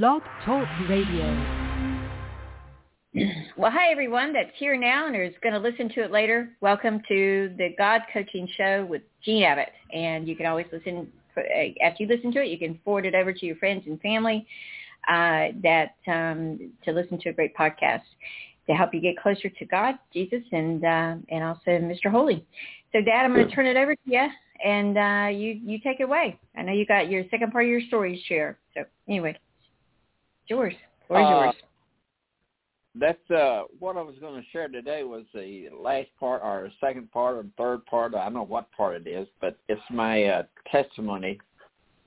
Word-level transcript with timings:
Blog 0.00 0.22
Talk 0.46 0.66
Radio. 0.88 1.26
Well, 3.58 3.70
hi 3.70 3.90
everyone 3.92 4.32
that's 4.32 4.48
here 4.56 4.74
now 4.74 5.06
and 5.06 5.14
is 5.14 5.34
going 5.42 5.52
to 5.52 5.58
listen 5.58 5.90
to 5.90 6.02
it 6.02 6.10
later. 6.10 6.48
Welcome 6.62 7.02
to 7.08 7.54
the 7.58 7.74
God 7.76 8.00
Coaching 8.10 8.48
Show 8.56 8.86
with 8.88 9.02
Gene 9.22 9.42
Abbott. 9.42 9.68
And 9.92 10.26
you 10.26 10.34
can 10.34 10.46
always 10.46 10.64
listen, 10.72 11.12
after 11.36 12.04
you 12.04 12.08
listen 12.08 12.32
to 12.32 12.42
it, 12.42 12.48
you 12.48 12.56
can 12.58 12.80
forward 12.86 13.04
it 13.04 13.14
over 13.14 13.34
to 13.34 13.44
your 13.44 13.56
friends 13.56 13.82
and 13.86 14.00
family 14.00 14.46
uh, 15.08 15.48
that 15.62 15.96
um, 16.06 16.72
to 16.86 16.92
listen 16.92 17.20
to 17.20 17.28
a 17.28 17.34
great 17.34 17.54
podcast 17.54 18.00
to 18.68 18.72
help 18.72 18.94
you 18.94 19.00
get 19.02 19.18
closer 19.18 19.50
to 19.50 19.64
God, 19.66 19.96
Jesus, 20.10 20.42
and 20.52 20.82
uh, 20.82 21.16
and 21.28 21.44
also 21.44 21.66
Mr. 21.66 22.10
Holy. 22.10 22.46
So, 22.92 23.02
Dad, 23.02 23.26
I'm 23.26 23.34
going 23.34 23.46
to 23.46 23.54
turn 23.54 23.66
it 23.66 23.76
over 23.76 23.94
to 23.94 24.00
you, 24.06 24.26
and 24.64 24.96
uh, 24.96 25.28
you 25.38 25.60
you 25.62 25.80
take 25.80 26.00
it 26.00 26.04
away. 26.04 26.40
I 26.56 26.62
know 26.62 26.72
you 26.72 26.86
got 26.86 27.10
your 27.10 27.24
second 27.30 27.52
part 27.52 27.64
of 27.64 27.70
your 27.70 27.82
story 27.88 28.16
to 28.16 28.22
share. 28.22 28.58
So, 28.74 28.84
anyway, 29.06 29.36
yours. 30.52 30.74
Where's 31.08 31.26
uh, 31.26 31.30
yours? 31.30 31.54
That's 32.94 33.30
uh, 33.30 33.62
what 33.78 33.96
I 33.96 34.02
was 34.02 34.16
going 34.20 34.40
to 34.40 34.46
share 34.50 34.68
today 34.68 35.02
was 35.02 35.24
the 35.32 35.68
last 35.74 36.08
part 36.20 36.42
or 36.44 36.70
second 36.78 37.10
part 37.10 37.36
or 37.36 37.46
third 37.56 37.86
part. 37.86 38.14
I 38.14 38.24
don't 38.24 38.34
know 38.34 38.42
what 38.42 38.70
part 38.72 39.00
it 39.00 39.08
is, 39.08 39.26
but 39.40 39.56
it's 39.68 39.80
my 39.90 40.24
uh, 40.24 40.42
testimony 40.70 41.38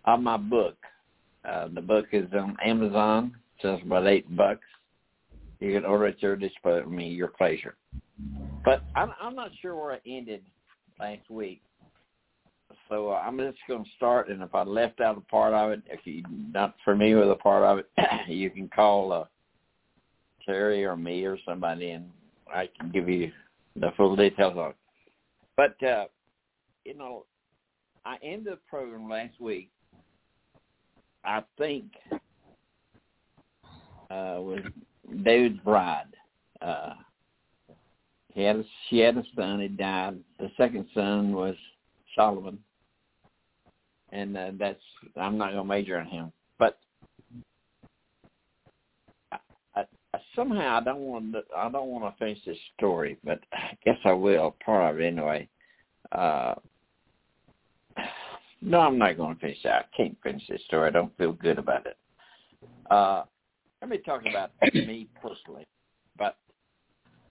of 0.05 0.19
my 0.19 0.37
book. 0.37 0.77
Uh, 1.43 1.69
the 1.73 1.81
book 1.81 2.05
is 2.11 2.27
on 2.33 2.55
Amazon. 2.63 3.35
It's 3.63 3.83
about 3.83 4.05
eight 4.05 4.35
bucks. 4.35 4.65
You 5.59 5.73
can 5.73 5.85
order 5.85 6.07
it 6.07 6.17
your 6.19 6.35
display. 6.35 6.81
I 6.81 6.85
mean, 6.85 7.13
your 7.13 7.29
pleasure. 7.29 7.75
But 8.63 8.83
I'm, 8.95 9.11
I'm 9.19 9.35
not 9.35 9.51
sure 9.61 9.75
where 9.75 9.93
I 9.93 9.99
ended 10.05 10.43
last 10.99 11.27
week. 11.31 11.61
So 12.89 13.09
uh, 13.09 13.21
I'm 13.25 13.37
just 13.37 13.57
going 13.67 13.83
to 13.83 13.89
start, 13.97 14.29
and 14.29 14.41
if 14.41 14.53
I 14.53 14.63
left 14.63 15.01
out 15.01 15.17
a 15.17 15.21
part 15.21 15.53
of 15.53 15.71
it, 15.71 15.81
if 15.87 16.01
you're 16.03 16.23
not 16.29 16.75
familiar 16.83 17.19
with 17.19 17.31
a 17.31 17.35
part 17.35 17.63
of 17.63 17.79
it, 17.79 17.89
you 18.27 18.49
can 18.49 18.67
call 18.67 19.11
uh, 19.11 19.25
Terry 20.45 20.85
or 20.85 20.95
me 20.95 21.25
or 21.25 21.37
somebody, 21.45 21.91
and 21.91 22.09
I 22.53 22.69
can 22.79 22.91
give 22.91 23.09
you 23.09 23.31
the 23.75 23.91
full 23.97 24.15
details 24.15 24.55
on 24.57 24.69
it. 24.71 24.75
But 25.57 25.81
uh, 25.83 26.05
you 26.83 26.95
know, 26.95 27.25
I 28.05 28.17
ended 28.21 28.53
the 28.53 28.59
program 28.69 29.09
last 29.09 29.39
week. 29.39 29.69
I 31.23 31.43
think 31.57 31.85
uh, 34.11 34.39
with 34.41 34.65
David's 35.23 35.59
bride. 35.59 36.13
Uh, 36.61 36.93
he 38.33 38.43
had 38.43 38.57
a, 38.57 38.63
she 38.89 38.99
had 38.99 39.17
a 39.17 39.23
son. 39.35 39.61
He 39.61 39.67
died. 39.69 40.17
The 40.39 40.51
second 40.57 40.85
son 40.93 41.33
was 41.33 41.55
Solomon, 42.15 42.59
and 44.15 44.37
uh, 44.37 44.51
that's 44.57 44.79
I'm 45.17 45.37
not 45.37 45.51
going 45.51 45.63
to 45.63 45.63
major 45.63 45.99
on 45.99 46.05
him. 46.05 46.31
But 46.57 46.79
I, 49.31 49.37
I, 49.75 49.85
somehow 50.35 50.79
I 50.79 50.83
don't 50.83 51.01
want 51.01 51.33
to 51.33 51.43
I 51.55 51.69
don't 51.69 51.89
want 51.89 52.05
to 52.05 52.17
finish 52.17 52.39
this 52.45 52.57
story, 52.77 53.17
but 53.23 53.39
I 53.53 53.77
guess 53.83 53.97
I 54.05 54.13
will 54.13 54.55
part 54.63 54.93
of 54.93 55.01
it 55.01 55.05
anyway. 55.05 55.47
Uh, 56.11 56.55
no, 58.61 58.79
I'm 58.79 58.97
not 58.97 59.17
going 59.17 59.35
to 59.35 59.41
finish 59.41 59.59
that. 59.63 59.89
I 59.93 59.97
can't 59.97 60.17
finish 60.23 60.43
this 60.47 60.61
story. 60.65 60.87
I 60.87 60.91
don't 60.91 61.15
feel 61.17 61.33
good 61.33 61.59
about 61.59 61.85
it. 61.85 61.97
Uh, 62.89 63.23
let 63.81 63.89
me 63.89 63.97
talk 63.97 64.21
about 64.27 64.51
me 64.73 65.07
personally, 65.21 65.67
but 66.17 66.37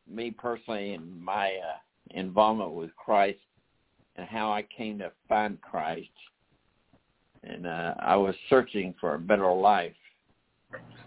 me 0.09 0.31
personally 0.31 0.93
and 0.93 1.21
my 1.21 1.47
uh, 1.47 1.79
involvement 2.11 2.73
with 2.73 2.95
Christ 2.97 3.39
and 4.17 4.29
how 4.29 4.53
I 4.53 4.65
came 4.77 4.99
to 4.99 5.11
find 5.29 5.61
Christ. 5.61 6.11
And 7.47 7.67
uh, 7.67 7.95
I 7.99 8.17
was 8.17 8.35
searching 8.49 8.95
for 9.01 9.15
a 9.15 9.19
better 9.19 9.53
life, 9.53 9.93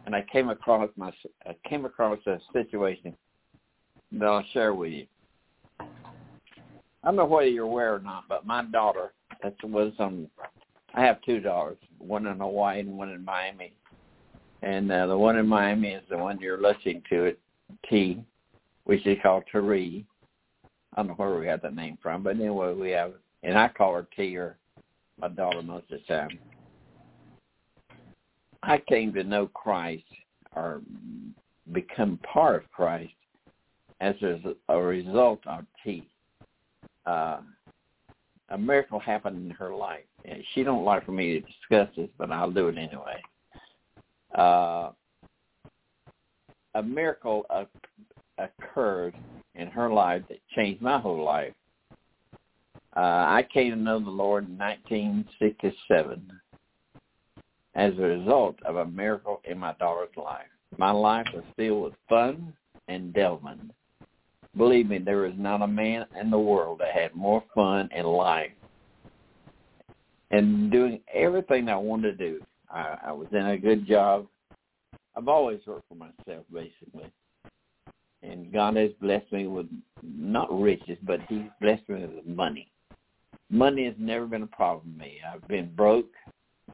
and 0.06 0.16
I 0.16 0.24
came 0.32 0.50
across 0.50 0.90
my 0.96 1.12
I 1.46 1.56
came 1.68 1.86
across 1.86 2.20
a 2.28 2.40
situation 2.54 3.16
that 4.12 4.26
I'll 4.26 4.46
share 4.54 4.74
with 4.74 4.92
you. 4.92 5.08
I 5.80 5.86
don't 7.06 7.16
know 7.16 7.26
whether 7.26 7.48
you're 7.48 7.66
aware 7.66 7.96
or 7.96 8.00
not, 8.00 8.26
but 8.28 8.46
my 8.46 8.64
daughter, 8.66 9.14
that 9.42 9.56
was 9.64 9.94
um, 10.00 10.28
I 10.94 11.04
have 11.04 11.22
two 11.22 11.40
daughters, 11.40 11.78
one 11.98 12.28
in 12.28 12.38
Hawaii 12.38 12.82
and 12.82 12.98
one 12.98 13.10
in 13.10 13.24
Miami, 13.24 13.74
and 14.62 14.92
uh, 14.92 15.08
the 15.08 15.18
one 15.18 15.38
in 15.38 15.48
Miami 15.48 15.90
is 15.90 16.04
the 16.10 16.18
one 16.18 16.40
you're 16.40 16.62
listening 16.62 17.02
to 17.10 17.26
it, 17.26 17.40
T, 17.90 18.24
which 18.84 19.06
is 19.08 19.18
called 19.24 19.44
Tari. 19.52 20.06
I 20.94 21.02
don't 21.02 21.10
know 21.10 21.14
where 21.14 21.38
we 21.38 21.46
got 21.46 21.62
that 21.64 21.76
name 21.76 21.98
from, 22.02 22.24
but 22.24 22.36
anyway, 22.36 22.74
we 22.74 22.92
have, 22.92 23.14
and 23.44 23.58
I 23.58 23.68
call 23.68 23.94
her 23.94 24.08
T 24.16 24.36
or 24.38 24.58
my 25.20 25.28
daughter 25.30 25.62
most 25.62 25.92
of 25.92 26.00
the 26.00 26.14
time. 26.14 26.40
I 28.64 28.78
came 28.78 29.14
to 29.14 29.24
know 29.24 29.48
Christ 29.48 30.04
or 30.56 30.82
become 31.72 32.20
part 32.32 32.64
of 32.64 32.72
Christ 32.72 33.14
as 34.02 34.16
a 34.70 34.78
result 34.78 35.40
of 35.46 35.66
T. 35.84 36.08
Uh, 37.06 37.40
a 38.50 38.58
miracle 38.58 39.00
happened 39.00 39.46
in 39.46 39.52
her 39.52 39.76
life. 39.76 40.04
She 40.54 40.64
don't 40.64 40.84
like 40.84 41.06
for 41.06 41.12
me 41.12 41.34
to 41.34 41.40
discuss 41.42 41.90
this, 41.96 42.10
but 42.18 42.32
I'll 42.32 42.52
do 42.52 42.68
it 42.68 42.78
anyway 42.78 43.22
uh, 44.36 44.92
a 46.76 46.84
miracle 46.84 47.46
occurred 48.38 49.16
in 49.56 49.68
her 49.68 49.90
life 49.90 50.24
that 50.30 50.40
changed 50.56 50.82
my 50.82 51.00
whole 51.00 51.24
life. 51.24 51.54
Uh, 52.98 53.26
I 53.28 53.46
came 53.54 53.70
to 53.70 53.78
know 53.78 54.00
the 54.00 54.10
Lord 54.10 54.50
in 54.50 54.58
1967 54.58 56.32
as 57.76 57.94
a 57.94 58.02
result 58.02 58.56
of 58.66 58.78
a 58.78 58.86
miracle 58.86 59.40
in 59.44 59.60
my 59.60 59.74
daughter's 59.74 60.18
life. 60.18 60.48
My 60.80 60.90
life 60.90 61.28
was 61.32 61.44
filled 61.56 61.84
with 61.84 61.94
fun 62.10 62.54
and 62.88 63.14
devilment. 63.14 63.70
Believe 64.58 64.90
me, 64.90 64.98
there 64.98 65.28
is 65.28 65.36
not 65.38 65.62
a 65.62 65.68
man 65.68 66.08
in 66.20 66.32
the 66.32 66.40
world 66.40 66.80
that 66.80 66.92
had 66.92 67.14
more 67.14 67.44
fun 67.54 67.88
in 67.96 68.04
life 68.04 68.50
and 70.32 70.72
doing 70.72 71.00
everything 71.14 71.70
I 71.70 71.78
wanted 71.78 72.18
to 72.18 72.32
do. 72.32 72.42
I, 72.72 72.98
I 73.06 73.12
was 73.12 73.28
in 73.32 73.46
a 73.46 73.60
good 73.60 73.86
job. 73.86 74.26
I've 75.16 75.28
always 75.28 75.60
worked 75.68 75.88
for 75.88 75.96
myself, 75.96 76.46
basically. 76.52 77.12
And 78.24 78.52
God 78.52 78.76
has 78.76 78.90
blessed 79.00 79.32
me 79.32 79.46
with 79.46 79.68
not 80.02 80.48
riches, 80.52 80.98
but 81.04 81.20
He's 81.30 81.46
blessed 81.62 81.88
me 81.90 82.02
with 82.02 82.26
money. 82.26 82.72
Money 83.50 83.86
has 83.86 83.96
never 83.98 84.26
been 84.26 84.44
a 84.44 84.48
problem 84.48 84.94
for 84.94 85.00
me. 85.00 85.20
I've 85.32 85.48
been 85.48 85.74
broke. 85.74 86.12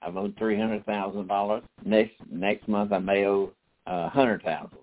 I've 0.01 0.17
owed 0.17 0.35
three 0.37 0.57
hundred 0.57 0.85
thousand 0.85 1.27
dollars. 1.27 1.63
Next 1.85 2.13
next 2.29 2.67
month 2.67 2.91
I 2.91 2.99
may 2.99 3.25
owe 3.25 3.51
a 3.85 3.91
uh, 3.91 4.09
hundred 4.09 4.41
thousand. 4.43 4.79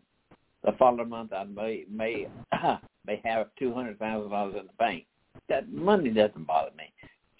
The 0.64 0.72
following 0.78 1.08
month 1.08 1.32
I 1.32 1.44
may 1.44 1.84
may 1.90 2.28
may 3.06 3.20
have 3.24 3.48
two 3.58 3.74
hundred 3.74 3.98
thousand 3.98 4.30
dollars 4.30 4.54
in 4.58 4.66
the 4.66 4.72
bank. 4.78 5.06
That 5.48 5.72
money 5.72 6.10
doesn't 6.10 6.46
bother 6.46 6.70
me. 6.76 6.92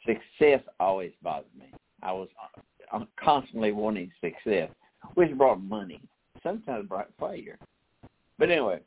Success 0.05 0.63
always 0.81 1.13
bothered 1.23 1.55
me. 1.57 1.67
I 2.03 2.13
was 2.13 2.29
I'm 2.93 3.07
constantly 3.23 3.71
wanting 3.71 4.11
success, 4.21 4.71
which 5.15 5.37
brought 5.37 5.63
money. 5.63 6.01
Sometimes 6.43 6.89
brought 6.89 7.09
failure. 7.21 7.59
But 8.39 8.51
anyway, 8.51 8.81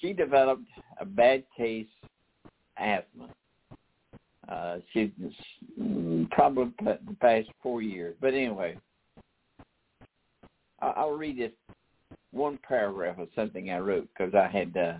she 0.00 0.12
developed 0.12 0.66
a 0.98 1.04
bad 1.04 1.44
case 1.56 1.86
asthma. 2.80 3.28
Uh, 4.48 4.78
she 4.92 5.12
probably 6.30 6.72
the 6.80 7.16
past 7.20 7.48
four 7.62 7.82
years. 7.82 8.16
But 8.20 8.34
anyway, 8.34 8.78
I'll 10.80 11.12
read 11.12 11.38
this 11.38 11.52
one 12.32 12.58
paragraph 12.66 13.18
of 13.18 13.28
something 13.34 13.70
I 13.70 13.78
wrote 13.78 14.08
because 14.16 14.34
I 14.34 14.48
had 14.48 14.76
uh, 14.76 14.94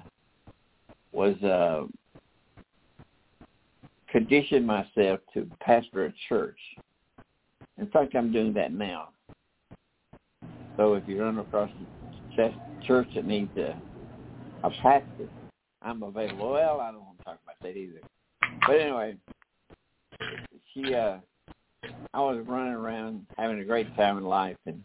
was 1.13 1.37
uh, 1.43 1.87
condition 4.11 4.65
myself 4.67 5.21
to 5.35 5.49
pastor 5.61 6.07
a 6.07 6.13
church. 6.29 6.59
In 7.79 7.87
fact, 7.89 8.15
I'm 8.15 8.33
doing 8.33 8.53
that 8.55 8.73
now. 8.73 9.09
So 10.77 10.95
if 10.95 11.05
you 11.07 11.21
run 11.23 11.39
across 11.39 11.71
a 12.39 12.55
church 12.87 13.09
that 13.15 13.27
needs 13.27 13.57
a, 13.57 13.77
a 14.63 14.71
pastor, 14.83 15.29
I'm 15.83 16.03
available. 16.03 16.53
Well, 16.53 16.81
I 16.81 16.93
don't 16.93 17.10
that 17.63 17.77
either. 17.77 18.01
But 18.67 18.81
anyway, 18.81 19.17
she, 20.73 20.95
uh, 20.95 21.19
I 22.15 22.21
was 22.21 22.45
running 22.47 22.75
around 22.75 23.27
having 23.37 23.61
a 23.61 23.65
great 23.65 23.95
time 23.97 24.19
in 24.19 24.25
life, 24.25 24.57
and 24.67 24.83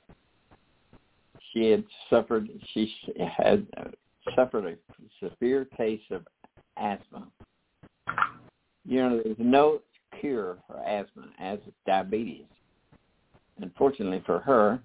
she 1.51 1.69
had 1.71 1.83
suffered. 2.09 2.49
She 2.73 2.91
had 3.37 3.67
suffered 4.35 4.65
a 4.65 4.75
severe 5.19 5.65
case 5.77 6.01
of 6.11 6.25
asthma 6.77 7.27
you 8.85 9.01
know, 9.01 9.21
there's 9.23 9.35
no 9.39 9.81
cure 10.19 10.57
for 10.67 10.77
asthma 10.85 11.27
as 11.39 11.59
diabetes. 11.85 12.45
Unfortunately 13.59 14.21
for 14.25 14.39
her, 14.39 14.79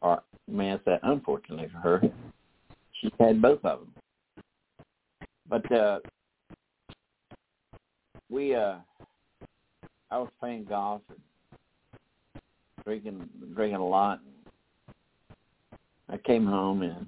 or 0.00 0.22
may 0.48 0.72
I 0.72 0.76
say 0.84 0.98
unfortunately 1.02 1.68
for 1.72 1.78
her, 1.78 2.02
she's 3.00 3.12
had 3.18 3.40
both 3.40 3.64
of 3.64 3.80
them. 3.80 3.94
But 5.48 5.72
uh, 5.72 6.00
we, 8.32 8.54
uh, 8.54 8.76
I 10.10 10.18
was 10.18 10.30
playing 10.40 10.64
golf. 10.64 11.02
And 11.10 11.18
drinking 12.84 13.28
drinking 13.54 13.80
a 13.80 13.86
lot. 13.86 14.20
I 16.08 16.16
came 16.16 16.46
home 16.46 16.82
and 16.82 17.06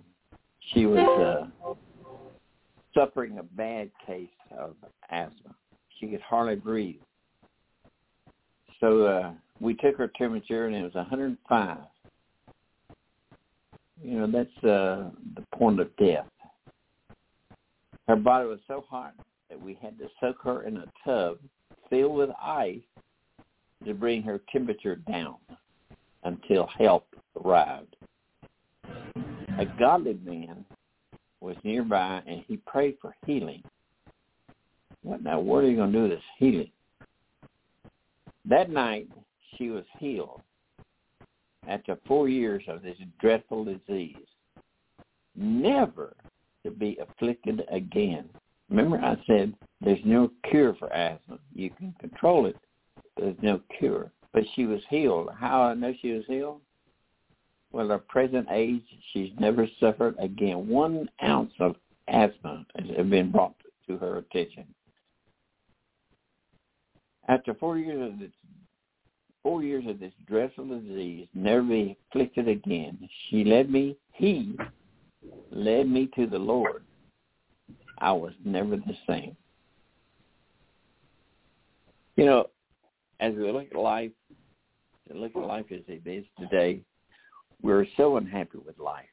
she 0.72 0.86
was 0.86 1.48
uh, 1.66 1.74
suffering 2.94 3.38
a 3.38 3.42
bad 3.42 3.90
case 4.06 4.28
of 4.56 4.76
asthma. 5.10 5.54
She 5.98 6.08
could 6.08 6.20
hardly 6.20 6.56
breathe. 6.56 7.00
So 8.80 9.02
uh, 9.02 9.32
we 9.60 9.74
took 9.74 9.96
her 9.96 10.10
temperature 10.16 10.66
and 10.66 10.76
it 10.76 10.82
was 10.82 10.94
105. 10.94 11.78
You 14.02 14.18
know, 14.18 14.26
that's 14.30 14.64
uh, 14.64 15.10
the 15.34 15.44
point 15.54 15.80
of 15.80 15.94
death. 15.96 16.26
Her 18.06 18.16
body 18.16 18.46
was 18.46 18.58
so 18.68 18.84
hot 18.88 19.14
we 19.60 19.78
had 19.80 19.98
to 19.98 20.08
soak 20.20 20.36
her 20.42 20.62
in 20.62 20.76
a 20.78 20.86
tub 21.04 21.38
filled 21.90 22.16
with 22.16 22.30
ice 22.42 22.80
to 23.84 23.94
bring 23.94 24.22
her 24.22 24.40
temperature 24.50 24.96
down 24.96 25.36
until 26.24 26.66
help 26.78 27.06
arrived. 27.44 27.96
A 29.58 29.66
godly 29.78 30.18
man 30.24 30.64
was 31.40 31.56
nearby 31.62 32.22
and 32.26 32.42
he 32.48 32.56
prayed 32.58 32.96
for 33.00 33.14
healing. 33.26 33.62
What 35.02 35.22
now? 35.22 35.38
What 35.38 35.64
are 35.64 35.70
you 35.70 35.76
going 35.76 35.92
to 35.92 35.98
do 35.98 36.02
with 36.04 36.12
this 36.12 36.22
healing? 36.38 36.70
That 38.46 38.70
night, 38.70 39.08
she 39.56 39.68
was 39.68 39.84
healed 39.98 40.40
after 41.68 41.98
four 42.06 42.28
years 42.28 42.62
of 42.68 42.82
this 42.82 42.96
dreadful 43.20 43.64
disease, 43.64 44.16
never 45.36 46.14
to 46.64 46.70
be 46.70 46.98
afflicted 47.00 47.62
again. 47.70 48.28
Remember 48.70 48.98
I 48.98 49.16
said 49.26 49.54
there's 49.80 49.98
no 50.04 50.30
cure 50.50 50.74
for 50.74 50.92
asthma. 50.92 51.38
You 51.54 51.70
can 51.70 51.94
control 52.00 52.46
it. 52.46 52.56
There's 53.16 53.36
no 53.42 53.60
cure. 53.78 54.10
But 54.32 54.44
she 54.54 54.66
was 54.66 54.80
healed. 54.88 55.30
How 55.38 55.62
I 55.62 55.74
know 55.74 55.94
she 56.00 56.12
was 56.12 56.24
healed? 56.26 56.60
Well, 57.72 57.86
at 57.86 57.90
her 57.90 57.98
present 57.98 58.48
age, 58.50 58.82
she's 59.12 59.30
never 59.38 59.66
suffered 59.80 60.16
again. 60.18 60.68
One 60.68 61.08
ounce 61.22 61.52
of 61.60 61.76
asthma 62.08 62.66
has 62.76 63.06
been 63.06 63.30
brought 63.30 63.54
to 63.88 63.96
her 63.98 64.18
attention. 64.18 64.64
After 67.28 67.54
four 67.54 67.78
years 67.78 68.12
of 68.12 68.18
this, 68.18 68.30
four 69.42 69.62
years 69.62 69.84
of 69.86 69.98
this 69.98 70.12
dreadful 70.26 70.66
disease, 70.66 71.26
never 71.34 71.62
be 71.62 71.96
afflicted 72.10 72.48
again, 72.48 73.08
she 73.28 73.44
led 73.44 73.70
me, 73.70 73.96
he 74.12 74.56
led 75.50 75.88
me 75.88 76.08
to 76.14 76.26
the 76.26 76.38
Lord. 76.38 76.84
I 77.98 78.12
was 78.12 78.32
never 78.44 78.76
the 78.76 78.96
same. 79.08 79.36
You 82.16 82.26
know, 82.26 82.46
as 83.20 83.34
we 83.34 83.50
look 83.50 83.66
at 83.70 83.78
life, 83.78 84.10
look 85.12 85.34
at 85.34 85.42
life 85.42 85.66
as 85.72 85.80
it 85.88 86.02
is 86.06 86.24
today, 86.38 86.80
we're 87.62 87.86
so 87.96 88.16
unhappy 88.16 88.58
with 88.64 88.78
life. 88.78 89.06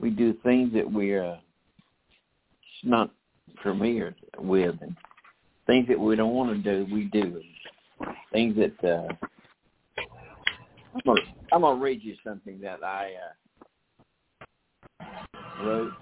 We 0.00 0.10
do 0.10 0.34
things 0.42 0.72
that 0.74 0.90
we're 0.90 1.24
uh, 1.24 1.38
not 2.82 3.10
familiar 3.62 4.14
with, 4.38 4.76
and 4.80 4.96
things 5.66 5.86
that 5.88 5.98
we 5.98 6.16
don't 6.16 6.34
want 6.34 6.50
to 6.50 6.84
do, 6.84 6.92
we 6.92 7.04
do. 7.04 7.40
Things 8.32 8.56
that 8.56 8.88
uh, 8.88 9.12
I'm 10.94 11.00
gonna, 11.04 11.20
I'm 11.52 11.60
gonna 11.60 11.80
read 11.80 12.02
you 12.02 12.16
something 12.24 12.60
that 12.60 12.82
I 12.82 13.12
uh, 15.00 15.04
wrote. 15.64 15.92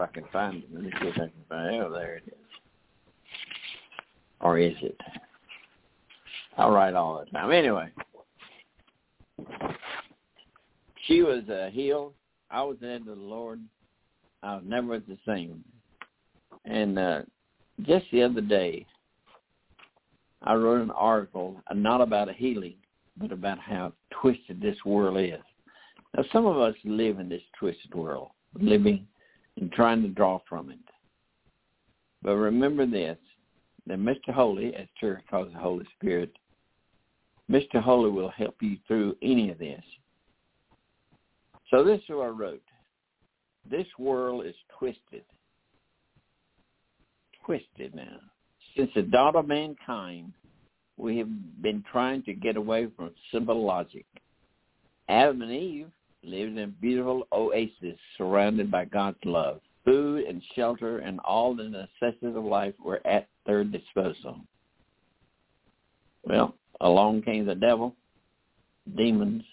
I 0.00 0.06
can 0.06 0.24
find 0.32 0.62
it, 0.62 0.68
let 0.72 0.82
me 0.82 0.92
see 1.00 1.08
if 1.08 1.14
I 1.14 1.18
can 1.18 1.32
find 1.48 1.74
it. 1.74 1.80
Oh, 1.80 1.92
there 1.92 2.16
it 2.16 2.24
is. 2.26 2.34
Or 4.40 4.58
is 4.58 4.74
it? 4.82 4.98
I 6.56 6.68
write 6.68 6.94
all 6.94 7.24
the 7.24 7.30
time. 7.30 7.50
Anyway, 7.50 7.90
she 11.06 11.22
was 11.22 11.48
uh, 11.48 11.70
healed. 11.72 12.14
I 12.50 12.62
was 12.62 12.76
in 12.82 13.04
the 13.06 13.14
Lord. 13.14 13.60
I 14.42 14.56
was 14.56 14.64
never 14.66 14.98
the 14.98 15.18
same. 15.26 15.64
And 16.64 16.98
uh, 16.98 17.22
just 17.82 18.06
the 18.12 18.22
other 18.22 18.40
day, 18.40 18.86
I 20.42 20.54
wrote 20.54 20.82
an 20.82 20.90
article, 20.90 21.60
uh, 21.70 21.74
not 21.74 22.00
about 22.00 22.28
a 22.28 22.32
healing, 22.32 22.74
but 23.16 23.32
about 23.32 23.58
how 23.58 23.92
twisted 24.10 24.60
this 24.60 24.76
world 24.84 25.18
is. 25.18 25.40
Now, 26.16 26.24
some 26.32 26.46
of 26.46 26.58
us 26.58 26.74
live 26.84 27.18
in 27.18 27.28
this 27.28 27.42
twisted 27.58 27.94
world, 27.94 28.28
living 28.60 29.06
and 29.60 29.72
trying 29.72 30.02
to 30.02 30.08
draw 30.08 30.40
from 30.48 30.70
it. 30.70 30.78
But 32.22 32.36
remember 32.36 32.86
this, 32.86 33.18
that 33.86 33.98
Mr. 33.98 34.32
Holy, 34.32 34.74
as 34.74 34.86
church 35.00 35.22
calls 35.30 35.52
the 35.52 35.58
Holy 35.58 35.86
Spirit, 35.96 36.32
Mr. 37.50 37.80
Holy 37.80 38.10
will 38.10 38.30
help 38.30 38.56
you 38.60 38.76
through 38.86 39.16
any 39.22 39.50
of 39.50 39.58
this. 39.58 39.82
So 41.70 41.84
this 41.84 42.00
is 42.00 42.08
what 42.08 42.26
I 42.26 42.28
wrote. 42.28 42.62
This 43.70 43.86
world 43.98 44.46
is 44.46 44.54
twisted 44.78 45.22
twisted 47.48 47.94
now. 47.94 48.18
Since 48.76 48.90
the 48.94 49.02
dawn 49.02 49.34
of 49.34 49.48
mankind, 49.48 50.34
we 50.98 51.16
have 51.16 51.28
been 51.62 51.82
trying 51.90 52.22
to 52.24 52.34
get 52.34 52.58
away 52.58 52.88
from 52.94 53.10
simple 53.32 53.64
logic. 53.64 54.04
Adam 55.08 55.40
and 55.40 55.50
Eve 55.50 55.90
lived 56.22 56.52
in 56.52 56.58
a 56.58 56.66
beautiful 56.66 57.26
oasis 57.32 57.98
surrounded 58.16 58.70
by 58.70 58.84
God's 58.84 59.18
love. 59.24 59.60
Food 59.84 60.24
and 60.24 60.42
shelter 60.54 60.98
and 60.98 61.20
all 61.20 61.54
the 61.54 61.64
necessities 61.64 62.36
of 62.36 62.44
life 62.44 62.74
were 62.84 63.00
at 63.06 63.28
their 63.46 63.64
disposal. 63.64 64.40
Well, 66.24 66.54
along 66.80 67.22
came 67.22 67.46
the 67.46 67.54
devil, 67.54 67.94
demons, 68.96 69.44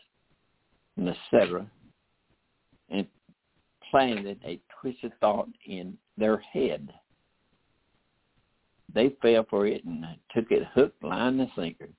and 0.97 1.09
etc., 1.09 1.65
and 2.89 3.07
planted 3.89 4.39
a 4.45 4.59
twisted 4.81 5.13
thought 5.21 5.47
in 5.65 5.97
their 6.17 6.38
head 6.38 6.91
they 8.95 9.13
fell 9.21 9.45
for 9.50 9.67
it 9.67 9.83
and 9.83 10.06
took 10.33 10.50
it 10.50 10.63
hook, 10.73 10.94
line, 11.03 11.39
and 11.39 11.50
sinker. 11.56 11.89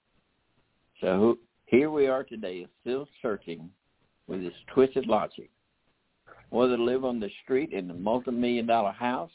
So 1.01 1.39
here 1.67 1.91
we 1.91 2.07
are 2.07 2.25
today, 2.25 2.67
still 2.81 3.07
searching 3.21 3.69
with 4.27 4.43
this 4.43 4.55
twisted 4.73 5.07
logic. 5.07 5.51
Whether 6.51 6.77
to 6.77 6.83
live 6.83 7.05
on 7.05 7.21
the 7.21 7.31
street 7.43 7.73
in 7.73 7.91
a 7.91 7.95
multi-million 7.95 8.67
dollar 8.67 8.93
house, 8.93 9.31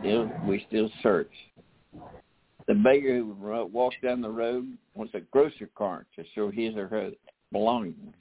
still, 0.00 0.30
we 0.46 0.64
still 0.68 0.90
search. 1.02 1.32
The 2.66 2.74
beggar 2.74 3.18
who 3.18 3.34
walks 3.72 3.96
down 4.02 4.20
the 4.20 4.30
road 4.30 4.76
wants 4.94 5.14
a 5.14 5.20
grocery 5.20 5.68
cart 5.76 6.06
to 6.16 6.24
show 6.34 6.50
his 6.50 6.76
or 6.76 6.88
her 6.88 7.10
belongings. 7.52 8.14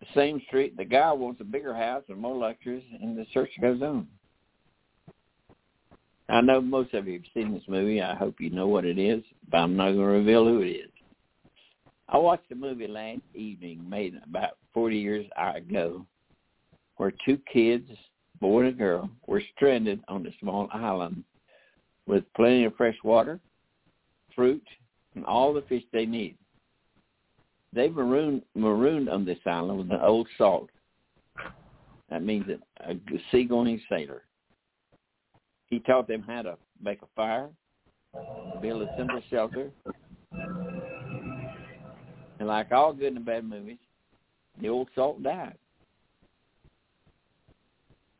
The 0.00 0.06
same 0.14 0.40
street, 0.46 0.76
the 0.76 0.84
guy 0.84 1.12
wants 1.12 1.40
a 1.40 1.44
bigger 1.44 1.74
house 1.74 2.02
and 2.08 2.18
more 2.18 2.36
luxuries, 2.36 2.84
and 3.00 3.16
the 3.16 3.26
search 3.32 3.50
goes 3.60 3.80
on. 3.82 4.06
I 6.28 6.40
know 6.40 6.60
most 6.60 6.94
of 6.94 7.06
you 7.06 7.14
have 7.14 7.32
seen 7.34 7.52
this 7.52 7.62
movie. 7.68 8.00
I 8.00 8.14
hope 8.14 8.40
you 8.40 8.50
know 8.50 8.66
what 8.66 8.84
it 8.84 8.98
is, 8.98 9.22
but 9.50 9.58
I'm 9.58 9.76
not 9.76 9.92
going 9.92 9.98
to 9.98 10.04
reveal 10.04 10.44
who 10.44 10.60
it 10.60 10.70
is. 10.70 10.90
I 12.08 12.18
watched 12.18 12.50
a 12.52 12.54
movie 12.54 12.86
last 12.86 13.22
evening 13.34 13.88
made 13.88 14.14
about 14.26 14.58
40 14.72 14.98
years 14.98 15.26
ago 15.36 16.06
where 16.96 17.12
two 17.24 17.38
kids, 17.52 17.90
boy 18.40 18.60
and 18.60 18.68
a 18.68 18.72
girl, 18.72 19.10
were 19.26 19.42
stranded 19.56 20.00
on 20.08 20.26
a 20.26 20.30
small 20.40 20.68
island 20.72 21.24
with 22.06 22.24
plenty 22.34 22.64
of 22.64 22.76
fresh 22.76 22.96
water, 23.02 23.40
fruit, 24.34 24.62
and 25.14 25.24
all 25.24 25.52
the 25.54 25.62
fish 25.62 25.82
they 25.92 26.06
need. 26.06 26.36
They 27.72 27.88
marooned, 27.88 28.42
marooned 28.54 29.08
on 29.08 29.24
this 29.24 29.38
island 29.46 29.78
with 29.78 29.90
an 29.90 30.04
old 30.04 30.28
salt. 30.38 30.70
That 32.10 32.22
means 32.22 32.46
a, 32.48 32.90
a 32.92 32.96
seagoing 33.32 33.80
sailor. 33.88 34.22
He 35.66 35.80
taught 35.80 36.06
them 36.06 36.22
how 36.22 36.42
to 36.42 36.56
make 36.80 37.02
a 37.02 37.06
fire, 37.16 37.48
build 38.60 38.82
a 38.82 38.96
simple 38.96 39.22
shelter. 39.30 39.70
And 42.44 42.50
like 42.50 42.72
all 42.72 42.92
good 42.92 43.14
and 43.14 43.24
bad 43.24 43.48
movies, 43.48 43.78
the 44.60 44.68
old 44.68 44.88
salt 44.94 45.22
died. 45.22 45.56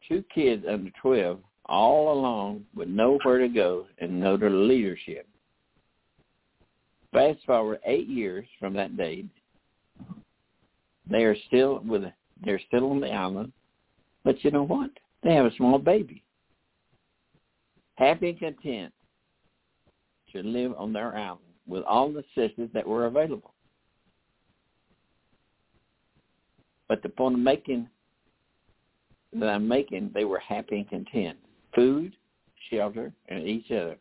Two 0.09 0.25
kids 0.35 0.65
under 0.67 0.91
12 1.03 1.41
all 1.67 2.11
alone 2.19 2.65
with 2.75 2.89
nowhere 2.89 3.37
to 3.37 3.49
go 3.49 3.85
and 3.99 4.19
no 4.19 4.37
leadership. 4.37 5.29
Fast 7.13 7.41
forward 7.45 7.81
eight 7.85 8.09
years 8.09 8.47
from 8.59 8.73
that 8.73 8.97
date, 8.97 9.29
they 11.11 11.25
are 11.25 11.37
still 11.47 11.83
with 11.87 12.05
they're 12.43 12.61
still 12.67 12.93
on 12.93 13.01
the 13.01 13.11
island, 13.11 13.53
but 14.25 14.43
you 14.43 14.51
know 14.51 14.65
what? 14.65 14.89
They 15.23 15.35
have 15.35 15.45
a 15.45 15.55
small 15.57 15.79
baby 15.79 16.25
happy 17.97 18.31
and 18.31 18.39
content 18.39 18.93
to 20.33 20.43
live 20.43 20.73
on 20.79 20.95
their 20.95 21.15
island 21.15 21.41
with 21.67 21.83
all 21.85 22.11
the 22.11 22.25
sisters 22.35 22.71
that 22.73 22.87
were 22.87 23.05
available. 23.05 23.54
But 26.89 27.03
the 27.03 27.09
point 27.09 27.35
of 27.35 27.41
making 27.41 27.89
that 29.33 29.49
I'm 29.49 29.67
making, 29.67 30.11
they 30.15 30.25
were 30.25 30.39
happy 30.39 30.79
and 30.79 30.89
content. 30.89 31.39
Food, 31.75 32.15
shelter, 32.71 33.13
and 33.29 33.47
each 33.47 33.71
other. 33.71 33.97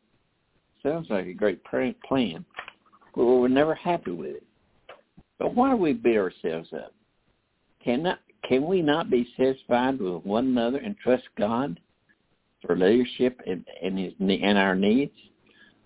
sounds 0.84 1.08
like 1.10 1.26
a 1.26 1.34
great 1.34 1.64
plan, 2.04 2.46
but 3.16 3.26
we're 3.26 3.48
never 3.48 3.74
happy 3.74 4.12
with 4.12 4.36
it. 4.36 4.44
But 5.40 5.56
why 5.56 5.72
do 5.72 5.78
we 5.78 5.94
beat 5.94 6.18
ourselves 6.18 6.70
up? 6.74 6.94
Can 7.84 8.04
not, 8.04 8.20
can 8.48 8.66
we 8.66 8.82
not 8.82 9.10
be 9.10 9.28
satisfied 9.36 10.00
with 10.00 10.24
one 10.24 10.48
another 10.48 10.78
and 10.78 10.96
trust 10.98 11.24
God 11.38 11.80
for 12.62 12.78
leadership 12.78 13.42
and, 13.46 13.66
and 13.82 13.98
his 13.98 14.14
and 14.20 14.58
our 14.58 14.76
needs? 14.76 15.12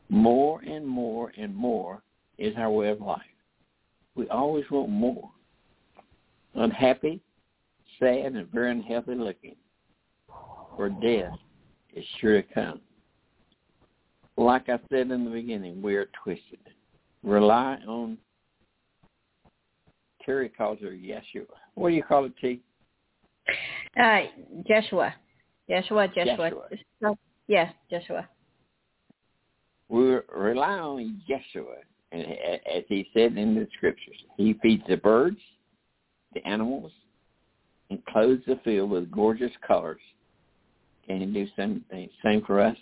More 0.10 0.62
and 0.62 0.88
more 0.88 1.32
and 1.38 1.56
more 1.56 2.02
is 2.38 2.56
our 2.56 2.70
way 2.70 2.90
of 2.90 3.02
life. 3.02 3.22
We 4.16 4.28
always 4.30 4.66
want 4.70 4.90
more. 4.90 5.30
Unhappy, 6.58 7.22
sad, 8.00 8.34
and 8.34 8.48
very 8.52 8.72
unhealthy 8.72 9.16
looking. 9.16 9.56
For 10.76 10.90
death 10.90 11.38
is 11.94 12.04
sure 12.20 12.42
to 12.42 12.48
come. 12.54 12.82
Like 14.38 14.70
I 14.70 14.80
said 14.90 15.12
in 15.12 15.24
the 15.24 15.32
beginning, 15.32 15.82
we 15.82 15.96
are 15.96 16.10
twisted. 16.24 16.60
Rely 17.24 17.78
on 17.88 18.18
Terry 20.24 20.50
calls 20.50 20.80
her 20.82 20.92
Yeshua. 20.92 21.46
What 21.76 21.90
do 21.90 21.96
you 21.96 22.04
call 22.04 22.26
it, 22.26 22.34
T? 22.42 22.62
Uh, 24.00 24.20
Joshua. 24.68 25.14
Joshua, 25.70 26.08
Joshua. 26.08 26.52
Joshua. 27.02 27.18
Yeah, 27.48 27.70
Joshua. 27.90 28.28
We 29.90 30.18
rely 30.36 30.80
on 30.80 31.22
Yeshua, 31.30 31.78
and 32.12 32.24
as 32.24 32.84
he 32.90 33.08
said 33.14 33.38
in 33.38 33.56
the 33.56 33.68
scriptures, 33.78 34.18
he 34.36 34.54
feeds 34.62 34.84
the 34.88 34.98
birds, 34.98 35.40
the 36.38 36.50
animals, 36.50 36.92
and 37.90 38.04
clothes 38.06 38.42
the 38.48 38.60
field 38.64 38.90
with 38.90 39.12
gorgeous 39.12 39.52
colors. 39.66 40.02
Can 41.08 41.22
he 41.22 41.26
do 41.26 41.48
something 41.56 42.10
same 42.24 42.44
for 42.46 42.60
us? 42.60 42.76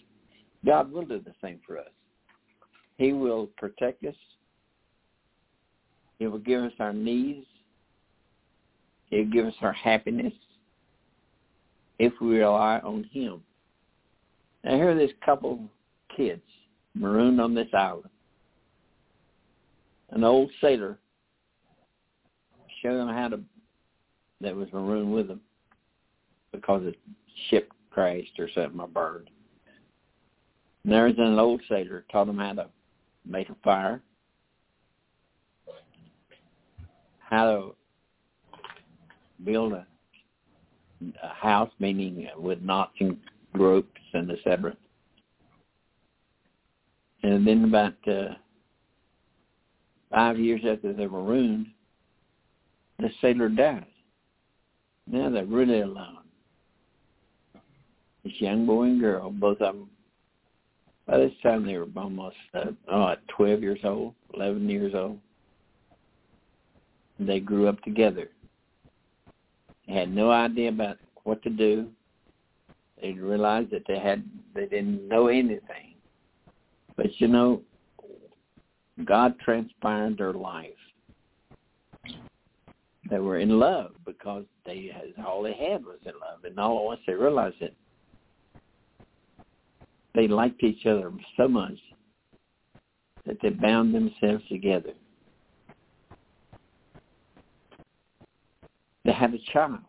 God 0.65 0.91
will 0.91 1.03
do 1.03 1.19
the 1.19 1.33
same 1.43 1.59
for 1.65 1.77
us. 1.77 1.89
He 2.97 3.13
will 3.13 3.47
protect 3.57 4.03
us. 4.03 4.15
He 6.17 6.27
will 6.27 6.39
give 6.39 6.63
us 6.63 6.71
our 6.79 6.93
needs. 6.93 7.45
He'll 9.09 9.25
give 9.25 9.45
us 9.45 9.53
our 9.61 9.73
happiness 9.73 10.33
if 11.99 12.13
we 12.19 12.39
rely 12.39 12.79
on 12.79 13.03
him. 13.11 13.41
Now 14.63 14.75
here 14.75 14.91
are 14.91 14.95
this 14.95 15.11
couple 15.23 15.59
kids 16.17 16.41
marooned 16.95 17.39
on 17.39 17.53
this 17.53 17.67
island. 17.73 18.09
An 20.09 20.23
old 20.23 20.49
sailor 20.61 20.97
showed 22.85 22.97
them 22.97 23.09
how 23.09 23.29
to, 23.29 23.39
that 24.41 24.55
was 24.55 24.67
marooned 24.71 25.11
with 25.11 25.27
them 25.27 25.41
because 26.51 26.83
the 26.83 26.93
ship 27.49 27.71
crashed 27.89 28.39
or 28.39 28.49
something 28.53 28.79
or 28.79 28.87
burned. 28.87 29.29
And 30.83 30.93
there's 30.93 31.17
an 31.17 31.39
old 31.39 31.61
sailor 31.67 32.05
taught 32.11 32.27
them 32.27 32.37
how 32.37 32.53
to 32.53 32.67
make 33.25 33.49
a 33.49 33.55
fire, 33.63 34.01
how 37.19 37.45
to 37.45 37.75
build 39.43 39.73
a, 39.73 39.85
a 41.23 41.33
house, 41.33 41.71
meaning 41.79 42.27
with 42.37 42.61
knots 42.61 42.93
and 42.99 43.17
ropes 43.55 43.89
and 44.13 44.29
etc. 44.29 44.77
And 47.23 47.47
then 47.47 47.63
about 47.63 48.07
uh, 48.07 48.35
five 50.11 50.37
years 50.37 50.61
after 50.69 50.93
they 50.93 51.07
were 51.07 51.23
marooned, 51.23 51.67
the 52.99 53.09
sailor 53.21 53.49
died. 53.49 53.85
Now 55.07 55.29
they're 55.29 55.45
really 55.45 55.81
alone. 55.81 56.19
This 58.23 58.33
young 58.39 58.65
boy 58.65 58.83
and 58.83 58.99
girl, 58.99 59.29
both 59.29 59.61
of 59.61 59.75
them, 59.75 59.89
by 61.05 61.19
this 61.19 61.33
time 61.43 61.65
they 61.65 61.77
were 61.77 61.87
almost 61.95 62.35
uh, 62.55 62.71
oh, 62.91 63.13
12 63.35 63.61
years 63.61 63.79
old, 63.83 64.15
11 64.33 64.67
years 64.67 64.93
old. 64.95 65.19
They 67.19 67.39
grew 67.39 67.67
up 67.67 67.81
together. 67.83 68.29
They 69.87 69.93
had 69.93 70.13
no 70.13 70.31
idea 70.31 70.69
about 70.69 70.97
what 71.23 71.41
to 71.43 71.49
do. 71.49 71.87
They 73.01 73.11
realized 73.11 73.71
that 73.71 73.83
they 73.87 73.99
had 73.99 74.23
they 74.55 74.65
didn't 74.65 75.07
know 75.07 75.27
anything. 75.27 75.95
But 76.97 77.19
you 77.19 77.27
know, 77.27 77.61
God 79.03 79.37
transpired 79.39 80.17
their 80.17 80.33
life. 80.33 80.69
They 83.09 83.19
were 83.19 83.39
in 83.39 83.59
love 83.59 83.91
because 84.05 84.45
they 84.65 84.91
all 85.25 85.43
they 85.43 85.53
had 85.53 85.85
was 85.85 85.99
in 86.05 86.13
love, 86.13 86.43
and 86.43 86.59
all 86.59 86.79
at 86.79 86.85
once 86.85 87.01
they 87.05 87.13
realized 87.13 87.57
that 87.61 87.73
they 90.15 90.27
liked 90.27 90.63
each 90.63 90.85
other 90.85 91.11
so 91.37 91.47
much 91.47 91.77
that 93.25 93.37
they 93.41 93.49
bound 93.49 93.93
themselves 93.93 94.43
together. 94.49 94.93
They 99.03 99.11
had 99.11 99.33
a 99.33 99.39
child. 99.53 99.79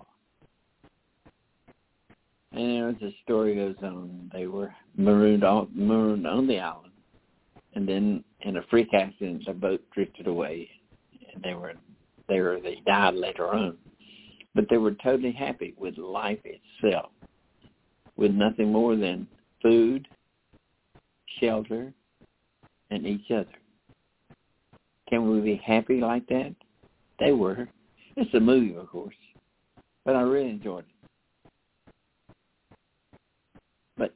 And 2.53 2.95
as 2.95 3.01
the 3.01 3.13
story 3.23 3.55
goes 3.55 3.77
on, 3.83 4.31
they 4.33 4.47
were 4.47 4.75
marooned 4.97 5.45
on, 5.45 5.69
marooned 5.75 6.27
on 6.27 6.47
the 6.47 6.59
island 6.59 6.87
and 7.77 7.87
then 7.87 8.25
in 8.41 8.57
a 8.57 8.63
freak 8.71 8.93
accident, 8.95 9.45
the 9.47 9.53
boat 9.53 9.83
drifted 9.95 10.27
away, 10.27 10.69
and 11.33 11.45
they 11.45 11.53
were 11.53 11.75
they 12.29 12.41
were 12.41 12.61
they 12.61 12.83
died 12.87 13.15
later 13.15 13.49
on. 13.49 13.77
But 14.55 14.67
they 14.71 14.79
were 14.79 14.95
totally 15.03 15.33
happy 15.33 15.75
with 15.77 15.99
life 15.99 16.41
itself, 16.45 17.11
with 18.17 18.33
nothing 18.33 18.73
more 18.73 18.97
than 18.97 19.27
food, 19.63 20.09
shelter, 21.41 21.93
and 22.91 23.07
each 23.07 23.31
other. 23.31 23.47
Can 25.09 25.31
we 25.31 25.41
be 25.41 25.63
happy 25.65 26.01
like 26.01 26.27
that? 26.29 26.55
They 27.19 27.33
were. 27.33 27.69
It's 28.17 28.33
a 28.35 28.41
movie, 28.41 28.75
of 28.75 28.89
course, 28.89 29.15
but 30.05 30.17
I 30.17 30.23
really 30.23 30.49
enjoyed 30.49 30.85
it. 30.85 31.51
But 33.99 34.15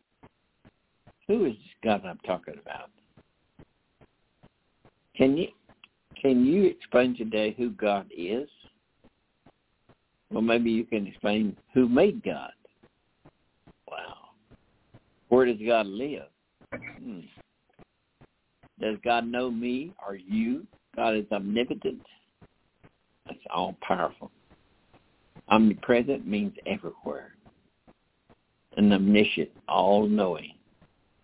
who 1.29 1.45
is 1.45 1.55
God 1.85 2.03
I'm 2.07 2.19
talking 2.27 2.55
about? 2.59 2.91
Can 5.17 5.37
you 5.37 5.49
can 6.21 6.45
you 6.45 6.65
explain 6.65 7.17
today 7.17 7.55
who 7.57 7.71
God 7.71 8.07
is? 8.17 8.49
Well, 10.31 10.43
maybe 10.43 10.71
you 10.71 10.85
can 10.85 11.07
explain 11.07 11.57
who 11.75 11.89
made 11.89 12.23
God. 12.23 12.53
Wow. 13.91 14.31
Where 15.29 15.47
does 15.47 15.59
God 15.65 15.87
live? 15.87 16.29
Hmm. 16.73 17.21
Does 18.81 18.97
God 19.05 19.27
know 19.27 19.51
me 19.51 19.93
or 20.07 20.17
you? 20.17 20.67
God 20.97 21.17
is 21.17 21.27
omnipotent. 21.33 22.01
That's 23.27 23.39
all 23.53 23.77
powerful. 23.81 24.31
Omnipresent 25.49 26.27
means 26.27 26.55
everywhere. 26.67 27.35
And 28.77 28.93
omniscient, 28.93 29.51
all 29.69 30.07
knowing. 30.07 30.55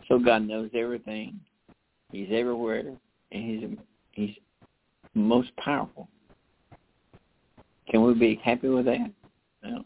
So 0.09 0.19
God 0.19 0.47
knows 0.47 0.71
everything. 0.75 1.39
He's 2.13 2.29
everywhere 2.31 2.83
and 3.33 3.45
he's 3.45 3.79
he's 4.13 4.37
most 5.17 5.55
powerful. 5.57 6.09
Can 7.89 8.03
we 8.03 8.15
be 8.15 8.41
happy 8.45 8.69
with 8.69 8.85
that? 8.87 9.11
No. 9.63 9.85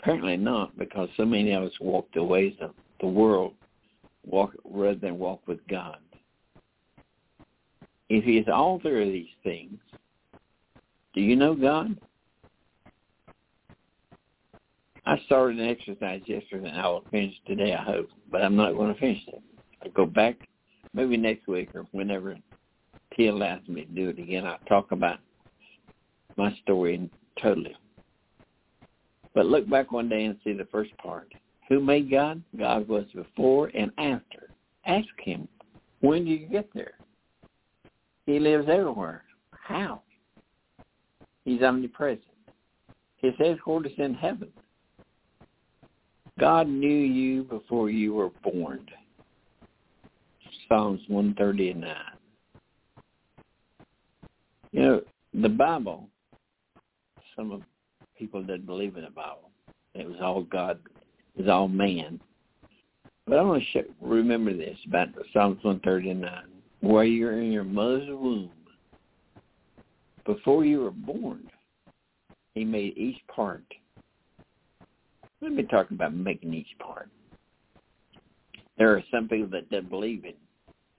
Apparently 0.00 0.36
not, 0.36 0.76
because 0.78 1.08
so 1.16 1.24
many 1.24 1.52
of 1.52 1.64
us 1.64 1.72
walk 1.80 2.08
the 2.14 2.22
ways 2.22 2.54
of 2.60 2.72
the 3.00 3.06
world 3.06 3.54
walk 4.26 4.52
rather 4.64 4.94
than 4.94 5.18
walk 5.18 5.40
with 5.46 5.66
God. 5.68 5.98
If 8.08 8.24
he 8.24 8.38
is 8.38 8.48
author 8.48 9.02
of 9.02 9.08
these 9.08 9.28
things, 9.44 9.78
do 11.14 11.20
you 11.20 11.36
know 11.36 11.54
God? 11.54 11.96
I 15.06 15.18
started 15.26 15.58
an 15.58 15.68
exercise 15.68 16.20
yesterday 16.26 16.68
and 16.68 16.80
I 16.80 16.86
will 16.88 17.04
finish 17.10 17.34
today, 17.46 17.74
I 17.74 17.82
hope, 17.82 18.08
but 18.30 18.42
I'm 18.42 18.56
not 18.56 18.74
going 18.74 18.92
to 18.92 19.00
finish 19.00 19.22
it. 19.28 19.42
I'll 19.82 19.90
go 19.92 20.06
back 20.06 20.36
maybe 20.92 21.16
next 21.16 21.46
week 21.46 21.74
or 21.74 21.86
whenever 21.92 22.36
he 23.20 23.26
allows 23.26 23.60
me 23.68 23.84
to 23.84 23.92
do 23.92 24.08
it 24.08 24.18
again, 24.18 24.46
I'll 24.46 24.56
talk 24.66 24.92
about 24.92 25.18
my 26.38 26.56
story 26.62 27.10
totally. 27.38 27.76
But 29.34 29.44
look 29.44 29.68
back 29.68 29.92
one 29.92 30.08
day 30.08 30.24
and 30.24 30.38
see 30.42 30.54
the 30.54 30.66
first 30.72 30.96
part. 30.96 31.30
Who 31.68 31.80
made 31.80 32.10
God? 32.10 32.42
God 32.58 32.88
was 32.88 33.04
before 33.14 33.70
and 33.74 33.92
after. 33.98 34.48
Ask 34.86 35.06
him, 35.18 35.46
when 36.00 36.24
did 36.24 36.40
you 36.40 36.46
get 36.46 36.70
there? 36.72 36.94
He 38.24 38.38
lives 38.38 38.68
everywhere. 38.70 39.24
How? 39.50 40.00
He's 41.44 41.60
omnipresent. 41.60 42.24
His 43.18 43.34
headquarters 43.38 43.92
in 43.98 44.14
heaven. 44.14 44.48
God 46.38 46.68
knew 46.70 46.88
you 46.88 47.42
before 47.44 47.90
you 47.90 48.14
were 48.14 48.30
born. 48.42 48.86
Psalms 50.66 51.02
139. 51.08 51.94
You 54.72 54.82
know, 54.82 55.00
the 55.34 55.48
Bible, 55.48 56.08
some 57.36 57.50
of 57.50 57.62
people 58.16 58.42
that 58.44 58.66
believe 58.66 58.96
in 58.96 59.04
the 59.04 59.10
Bible, 59.10 59.50
it 59.94 60.06
was 60.06 60.16
all 60.22 60.42
God, 60.42 60.78
it 61.36 61.42
was 61.42 61.48
all 61.48 61.68
man. 61.68 62.20
But 63.26 63.38
I 63.38 63.42
want 63.42 63.62
to 63.72 63.84
remember 64.00 64.56
this 64.56 64.78
about 64.86 65.08
Psalms 65.32 65.62
139. 65.62 66.30
While 66.80 67.04
you're 67.04 67.40
in 67.40 67.52
your 67.52 67.64
mother's 67.64 68.08
womb, 68.08 68.50
before 70.24 70.64
you 70.64 70.80
were 70.80 70.90
born, 70.90 71.48
he 72.54 72.64
made 72.64 72.96
each 72.96 73.20
part. 73.28 73.64
Let 75.40 75.52
me 75.52 75.62
talk 75.64 75.90
about 75.90 76.14
making 76.14 76.54
each 76.54 76.78
part. 76.78 77.08
There 78.78 78.92
are 78.92 79.02
some 79.10 79.28
people 79.28 79.48
that 79.50 79.70
don't 79.70 79.88
believe 79.88 80.24
in 80.24 80.34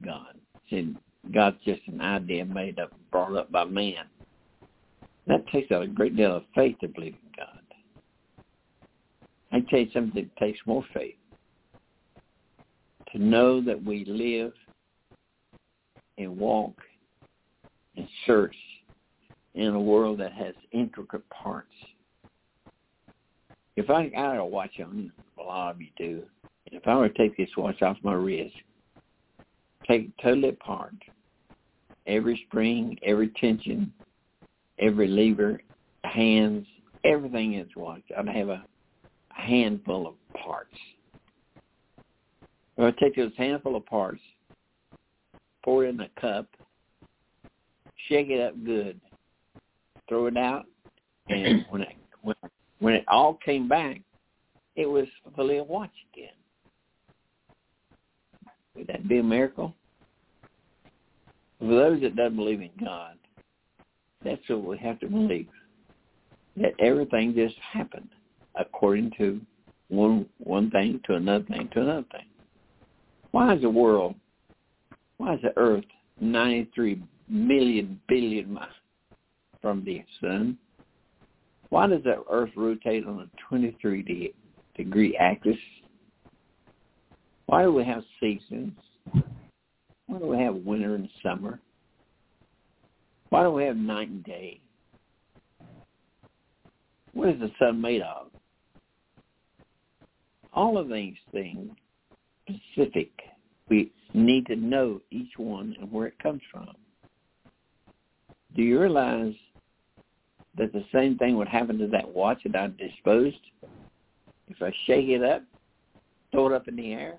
God. 0.05 0.35
See, 0.69 0.95
God's 1.33 1.57
just 1.63 1.81
an 1.87 2.01
idea 2.01 2.45
made 2.45 2.79
up, 2.79 2.91
brought 3.11 3.35
up 3.35 3.51
by 3.51 3.65
man. 3.65 4.05
That 5.27 5.47
takes 5.47 5.69
a 5.71 5.85
great 5.87 6.15
deal 6.15 6.37
of 6.37 6.43
faith 6.55 6.77
to 6.81 6.87
believe 6.87 7.13
in 7.13 7.31
God. 7.37 7.61
I 9.51 9.59
tell 9.69 9.79
you 9.79 9.89
something 9.93 10.23
that 10.23 10.43
takes 10.43 10.59
more 10.65 10.83
faith. 10.93 11.15
To 13.11 13.19
know 13.19 13.61
that 13.61 13.83
we 13.83 14.05
live 14.05 14.53
and 16.17 16.37
walk 16.37 16.73
and 17.97 18.07
search 18.25 18.55
in 19.53 19.67
a 19.67 19.79
world 19.79 20.19
that 20.19 20.31
has 20.33 20.55
intricate 20.71 21.27
parts. 21.29 21.73
If 23.75 23.89
I, 23.89 24.11
I 24.17 24.35
a 24.37 24.45
watch 24.45 24.79
on, 24.79 25.11
a 25.39 25.43
lot 25.43 25.75
of 25.75 25.81
you 25.81 25.87
do, 25.97 26.23
if 26.67 26.87
I 26.87 26.95
were 26.95 27.09
to 27.09 27.17
take 27.17 27.35
this 27.37 27.49
watch 27.57 27.81
off 27.81 27.97
my 28.03 28.13
wrist, 28.13 28.55
take 29.87 30.15
totally 30.17 30.49
apart, 30.49 30.95
every 32.07 32.43
spring, 32.47 32.97
every 33.03 33.29
tension, 33.29 33.91
every 34.79 35.07
lever, 35.07 35.61
hands, 36.03 36.65
everything 37.03 37.53
in 37.53 37.61
its 37.61 37.75
watch, 37.75 38.03
I'd 38.17 38.27
have 38.27 38.49
a, 38.49 38.63
handful 39.33 40.07
of 40.07 40.13
parts. 40.39 40.75
If 42.77 42.93
I 42.95 42.99
take 42.99 43.15
those 43.15 43.31
handful 43.37 43.75
of 43.75 43.85
parts, 43.85 44.21
pour 45.63 45.85
it 45.85 45.89
in 45.89 45.99
a 46.01 46.09
cup, 46.19 46.47
shake 48.07 48.29
it 48.29 48.41
up 48.41 48.53
good, 48.63 48.99
throw 50.07 50.27
it 50.27 50.37
out, 50.37 50.65
and 51.29 51.65
when 51.69 51.81
it 51.81 51.89
when, 52.21 52.35
when 52.79 52.93
it 52.93 53.05
all 53.07 53.37
came 53.43 53.67
back, 53.67 54.01
it 54.75 54.85
was 54.85 55.05
fully 55.35 55.57
a 55.57 55.63
watch 55.63 55.91
again. 56.13 56.29
Would 58.81 58.87
that 58.87 59.07
be 59.07 59.19
a 59.19 59.23
miracle? 59.23 59.75
For 61.59 61.67
those 61.67 62.01
that 62.01 62.15
don't 62.15 62.35
believe 62.35 62.61
in 62.61 62.71
God, 62.83 63.13
that's 64.25 64.41
what 64.47 64.63
we 64.63 64.77
have 64.79 64.99
to 65.01 65.07
believe. 65.07 65.47
That 66.57 66.73
everything 66.79 67.35
just 67.35 67.53
happened 67.59 68.09
according 68.55 69.11
to 69.19 69.39
one 69.89 70.25
one 70.39 70.71
thing 70.71 70.99
to 71.05 71.13
another 71.13 71.45
thing 71.45 71.69
to 71.73 71.81
another 71.81 72.07
thing. 72.11 72.25
Why 73.29 73.53
is 73.53 73.61
the 73.61 73.69
world 73.69 74.15
why 75.17 75.35
is 75.35 75.41
the 75.43 75.55
earth 75.57 75.85
ninety 76.19 76.71
three 76.73 77.03
million 77.29 78.01
billion 78.07 78.51
miles 78.51 78.73
from 79.61 79.85
the 79.85 80.03
sun? 80.19 80.57
Why 81.69 81.85
does 81.85 82.03
the 82.03 82.23
earth 82.31 82.49
rotate 82.55 83.05
on 83.05 83.19
a 83.19 83.47
twenty 83.47 83.77
three 83.79 84.33
degree 84.75 85.15
axis? 85.17 85.55
Why 87.51 87.63
do 87.63 87.73
we 87.73 87.83
have 87.83 88.03
seasons? 88.21 88.71
Why 90.07 90.19
do 90.19 90.25
we 90.25 90.37
have 90.37 90.55
winter 90.55 90.95
and 90.95 91.09
summer? 91.21 91.59
Why 93.27 93.43
do 93.43 93.51
we 93.51 93.65
have 93.65 93.75
night 93.75 94.07
and 94.07 94.23
day? 94.23 94.61
What 97.11 97.27
is 97.27 97.41
the 97.41 97.51
sun 97.59 97.81
made 97.81 98.03
of? 98.03 98.27
All 100.53 100.77
of 100.77 100.87
these 100.87 101.17
things, 101.33 101.71
specific, 102.47 103.11
we 103.67 103.91
need 104.13 104.45
to 104.45 104.55
know 104.55 105.01
each 105.11 105.33
one 105.35 105.75
and 105.77 105.91
where 105.91 106.07
it 106.07 106.17
comes 106.23 106.41
from. 106.53 106.69
Do 108.55 108.61
you 108.61 108.79
realize 108.79 109.35
that 110.57 110.71
the 110.71 110.85
same 110.93 111.17
thing 111.17 111.35
would 111.35 111.49
happen 111.49 111.77
to 111.79 111.87
that 111.87 112.07
watch 112.07 112.43
that 112.45 112.55
I 112.55 112.67
disposed? 112.81 113.35
If 114.47 114.61
I 114.61 114.71
shake 114.85 115.09
it 115.09 115.21
up, 115.21 115.43
throw 116.31 116.47
it 116.47 116.53
up 116.53 116.67
in 116.67 116.75
the 116.75 116.93
air, 116.93 117.17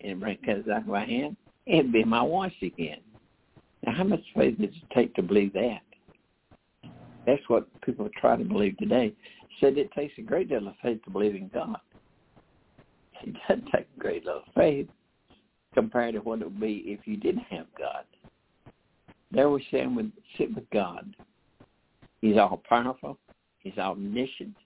and 0.00 0.20
bring 0.20 0.38
it 0.42 0.70
out 0.70 0.82
of 0.82 0.86
my 0.86 1.04
hand, 1.04 1.36
it'd 1.66 1.92
be 1.92 2.04
my 2.04 2.22
watch 2.22 2.52
again. 2.62 3.00
Now, 3.84 3.92
how 3.94 4.04
much 4.04 4.22
faith 4.36 4.58
does 4.58 4.68
it 4.68 4.94
take 4.94 5.14
to 5.14 5.22
believe 5.22 5.52
that? 5.54 5.80
That's 7.26 7.42
what 7.48 7.68
people 7.82 8.08
try 8.20 8.36
to 8.36 8.44
believe 8.44 8.76
today. 8.78 9.12
Said 9.60 9.76
it 9.76 9.92
takes 9.92 10.14
a 10.18 10.22
great 10.22 10.48
deal 10.48 10.66
of 10.66 10.74
faith 10.82 11.02
to 11.04 11.10
believe 11.10 11.34
in 11.34 11.50
God. 11.52 11.76
It 13.22 13.34
doesn't 13.48 13.66
take 13.66 13.86
a 13.96 14.00
great 14.00 14.24
deal 14.24 14.38
of 14.38 14.54
faith 14.54 14.88
compared 15.74 16.14
to 16.14 16.20
what 16.20 16.40
it 16.40 16.44
would 16.44 16.60
be 16.60 16.84
if 16.86 17.06
you 17.06 17.16
didn't 17.16 17.44
have 17.50 17.66
God. 17.78 18.04
There 19.30 19.50
we 19.50 19.64
stand 19.68 19.94
with 19.96 20.10
sit 20.36 20.54
with 20.54 20.68
God. 20.70 21.14
He's 22.20 22.38
all 22.38 22.62
powerful. 22.68 23.18
He's 23.58 23.76
omniscient. 23.76 24.56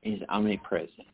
He's 0.00 0.20
omnipresent. 0.28 1.06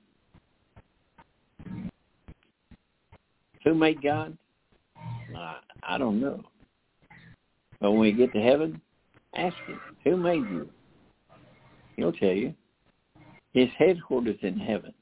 Who 3.65 3.75
made 3.75 4.03
God? 4.03 4.37
I, 5.37 5.57
I 5.83 5.99
don't 5.99 6.21
know. 6.21 6.43
But 7.81 7.93
when 7.93 8.01
we 8.01 8.13
get 8.13 8.33
to 8.33 8.41
heaven, 8.41 8.81
ask 9.35 9.57
him, 9.67 9.81
who 10.05 10.17
made 10.17 10.43
you? 10.51 10.69
He'll 11.97 12.13
tell 12.13 12.33
you. 12.33 12.55
His 13.53 13.69
headquarters 13.79 14.39
in 14.43 14.59
heaven. 14.59 14.93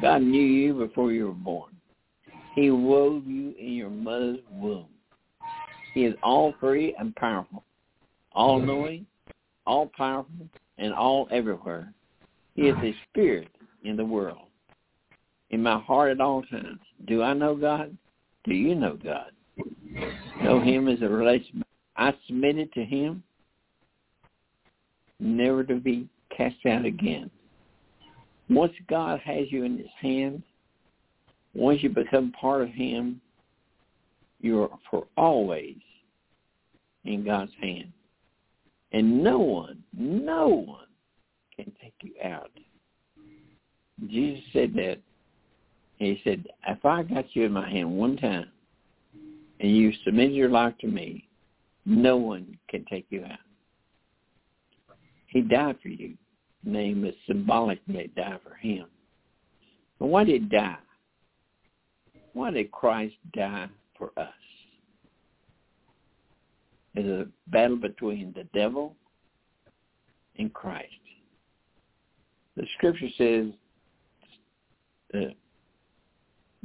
God 0.00 0.22
knew 0.22 0.42
you 0.42 0.74
before 0.74 1.12
you 1.12 1.26
were 1.26 1.32
born. 1.32 1.72
He 2.54 2.70
wove 2.70 3.26
you 3.26 3.54
in 3.58 3.72
your 3.72 3.90
mother's 3.90 4.40
womb. 4.50 4.86
He 5.94 6.04
is 6.04 6.14
all 6.22 6.54
free 6.58 6.94
and 6.98 7.14
powerful, 7.16 7.64
all 8.32 8.58
knowing, 8.60 9.06
all 9.66 9.90
powerful, 9.96 10.48
and 10.78 10.92
all 10.92 11.28
everywhere. 11.30 11.92
He 12.54 12.62
is 12.68 12.76
a 12.82 12.94
spirit 13.08 13.48
in 13.84 13.96
the 13.96 14.04
world 14.04 14.45
in 15.50 15.62
my 15.62 15.78
heart 15.78 16.10
at 16.10 16.20
all 16.20 16.42
times. 16.42 16.80
Do 17.06 17.22
I 17.22 17.32
know 17.32 17.54
God? 17.54 17.96
Do 18.44 18.54
you 18.54 18.74
know 18.74 18.98
God? 19.02 19.30
Know 20.42 20.60
him 20.60 20.88
as 20.88 21.00
a 21.02 21.08
relation. 21.08 21.62
I 21.96 22.12
submitted 22.26 22.72
to 22.74 22.84
him, 22.84 23.22
never 25.18 25.64
to 25.64 25.76
be 25.76 26.08
cast 26.36 26.56
out 26.66 26.84
again. 26.84 27.30
Once 28.48 28.72
God 28.88 29.20
has 29.20 29.50
you 29.50 29.64
in 29.64 29.78
his 29.78 29.86
hand, 30.00 30.42
once 31.54 31.82
you 31.82 31.88
become 31.88 32.32
part 32.32 32.62
of 32.62 32.68
him, 32.68 33.20
you're 34.40 34.70
for 34.90 35.06
always 35.16 35.76
in 37.04 37.24
God's 37.24 37.52
hand. 37.60 37.92
And 38.92 39.22
no 39.22 39.38
one, 39.38 39.82
no 39.96 40.48
one 40.48 40.86
can 41.54 41.72
take 41.82 41.94
you 42.02 42.12
out. 42.22 42.50
Jesus 44.08 44.44
said 44.52 44.74
that 44.74 44.98
he 45.98 46.20
said, 46.24 46.46
if 46.68 46.84
I 46.84 47.02
got 47.02 47.24
you 47.34 47.44
in 47.44 47.52
my 47.52 47.68
hand 47.68 47.90
one 47.90 48.16
time 48.16 48.50
and 49.60 49.74
you 49.74 49.92
submit 50.04 50.32
your 50.32 50.50
life 50.50 50.74
to 50.80 50.86
me, 50.86 51.26
no 51.84 52.16
one 52.16 52.58
can 52.68 52.84
take 52.84 53.06
you 53.10 53.24
out. 53.24 53.38
He 55.28 55.40
died 55.40 55.76
for 55.82 55.88
you. 55.88 56.14
Name 56.64 57.04
is 57.04 57.14
symbolically 57.26 58.10
die 58.16 58.38
for 58.42 58.54
him. 58.54 58.86
But 59.98 60.06
why 60.06 60.24
did 60.24 60.42
he 60.42 60.48
die? 60.48 60.78
Why 62.32 62.50
did 62.50 62.70
Christ 62.70 63.14
die 63.34 63.68
for 63.96 64.10
us? 64.18 64.28
There's 66.94 67.26
a 67.26 67.50
battle 67.50 67.76
between 67.76 68.34
the 68.34 68.44
devil 68.58 68.94
and 70.38 70.52
Christ. 70.52 70.88
The 72.56 72.66
scripture 72.76 73.08
says 73.16 73.46
uh, 75.14 75.32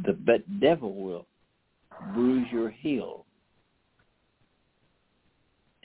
the 0.05 0.13
but 0.13 0.59
devil 0.59 0.93
will 0.93 1.27
bruise 2.13 2.47
your 2.51 2.69
heel. 2.69 3.25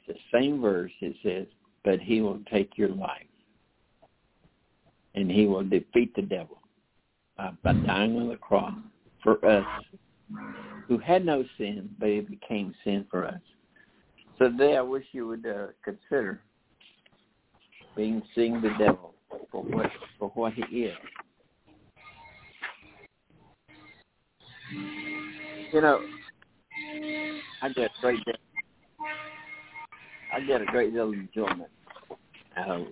The 0.07 0.15
same 0.33 0.61
verse. 0.61 0.93
It 1.01 1.17
says, 1.23 1.47
but 1.85 2.01
he 2.01 2.21
will 2.21 2.41
take 2.51 2.77
your 2.77 2.91
life. 2.91 3.27
And 5.15 5.31
he 5.31 5.47
will 5.47 5.65
defeat 5.65 6.15
the 6.15 6.23
devil 6.23 6.61
uh, 7.39 7.53
by 7.63 7.73
dying 7.73 8.17
on 8.17 8.29
the 8.29 8.37
cross 8.37 8.75
for 9.23 9.45
us 9.45 9.67
who 10.87 10.99
had 10.99 11.25
no 11.25 11.45
sin, 11.59 11.89
but 11.99 12.09
it 12.09 12.29
became 12.29 12.75
sin 12.85 13.07
for 13.11 13.27
us. 13.27 13.41
So 14.39 14.51
today 14.51 14.77
I 14.77 14.83
wish 14.83 15.05
you 15.13 15.27
would 15.27 15.47
uh, 15.47 15.69
consider 15.83 16.43
being 17.97 18.23
seeing 18.35 18.61
the 18.61 18.71
devil 18.79 19.15
for 19.51 19.63
what 19.63 19.91
for 20.19 20.29
what 20.35 20.53
he 20.53 20.63
is. 20.63 20.97
You 24.71 25.81
know, 25.81 26.01
I 27.63 27.69
get 27.69 27.91
a 27.91 28.01
great 28.01 28.25
deal. 28.25 28.35
I 30.35 30.41
get 30.41 30.61
a 30.61 30.67
great 30.67 30.93
deal 30.93 31.09
of 31.09 31.15
enjoyment 31.15 31.71
out 32.57 32.71
of 32.71 32.87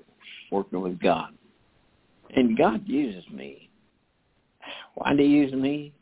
working 0.50 0.80
with 0.80 1.00
God, 1.00 1.30
and 2.36 2.56
God 2.56 2.82
uses 2.86 3.24
me. 3.30 3.68
why 4.94 5.10
did 5.10 5.20
he 5.20 5.26
use 5.26 5.52
me? 5.52 5.92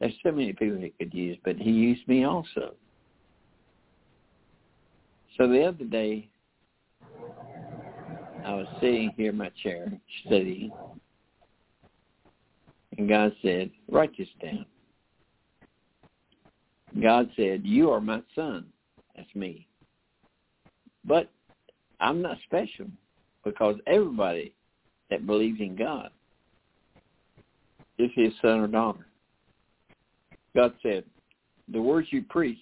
There's 0.00 0.14
so 0.22 0.32
many 0.32 0.52
people 0.52 0.78
he 0.78 0.92
could 0.98 1.14
use, 1.14 1.38
but 1.44 1.56
he 1.56 1.70
used 1.70 2.06
me 2.08 2.24
also. 2.24 2.74
So 5.36 5.48
the 5.48 5.64
other 5.64 5.84
day, 5.84 6.28
I 8.44 8.54
was 8.54 8.66
sitting 8.80 9.12
here 9.16 9.30
in 9.30 9.38
my 9.38 9.50
chair 9.62 9.92
studying, 10.26 10.70
and 12.96 13.08
God 13.08 13.32
said, 13.42 13.70
write 13.88 14.16
this 14.16 14.28
down. 14.42 14.66
God 17.02 17.30
said, 17.36 17.62
you 17.64 17.90
are 17.90 18.00
my 18.00 18.22
son. 18.34 18.66
That's 19.16 19.34
me. 19.34 19.66
But 21.04 21.30
I'm 22.00 22.22
not 22.22 22.38
special 22.44 22.86
because 23.44 23.76
everybody 23.86 24.54
that 25.10 25.26
believes 25.26 25.60
in 25.60 25.76
God 25.76 26.10
is 27.98 28.10
his 28.14 28.32
son 28.40 28.60
or 28.60 28.66
daughter. 28.66 29.06
God 30.54 30.72
said, 30.82 31.04
the 31.68 31.80
words 31.80 32.08
you 32.10 32.22
preach 32.22 32.58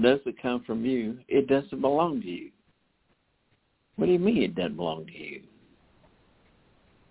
doesn't 0.00 0.40
come 0.40 0.62
from 0.64 0.84
you. 0.84 1.18
It 1.28 1.48
doesn't 1.48 1.80
belong 1.80 2.20
to 2.22 2.28
you. 2.28 2.50
What 3.96 4.06
do 4.06 4.12
you 4.12 4.18
mean 4.18 4.42
it 4.42 4.54
doesn't 4.54 4.76
belong 4.76 5.06
to 5.06 5.18
you? 5.18 5.42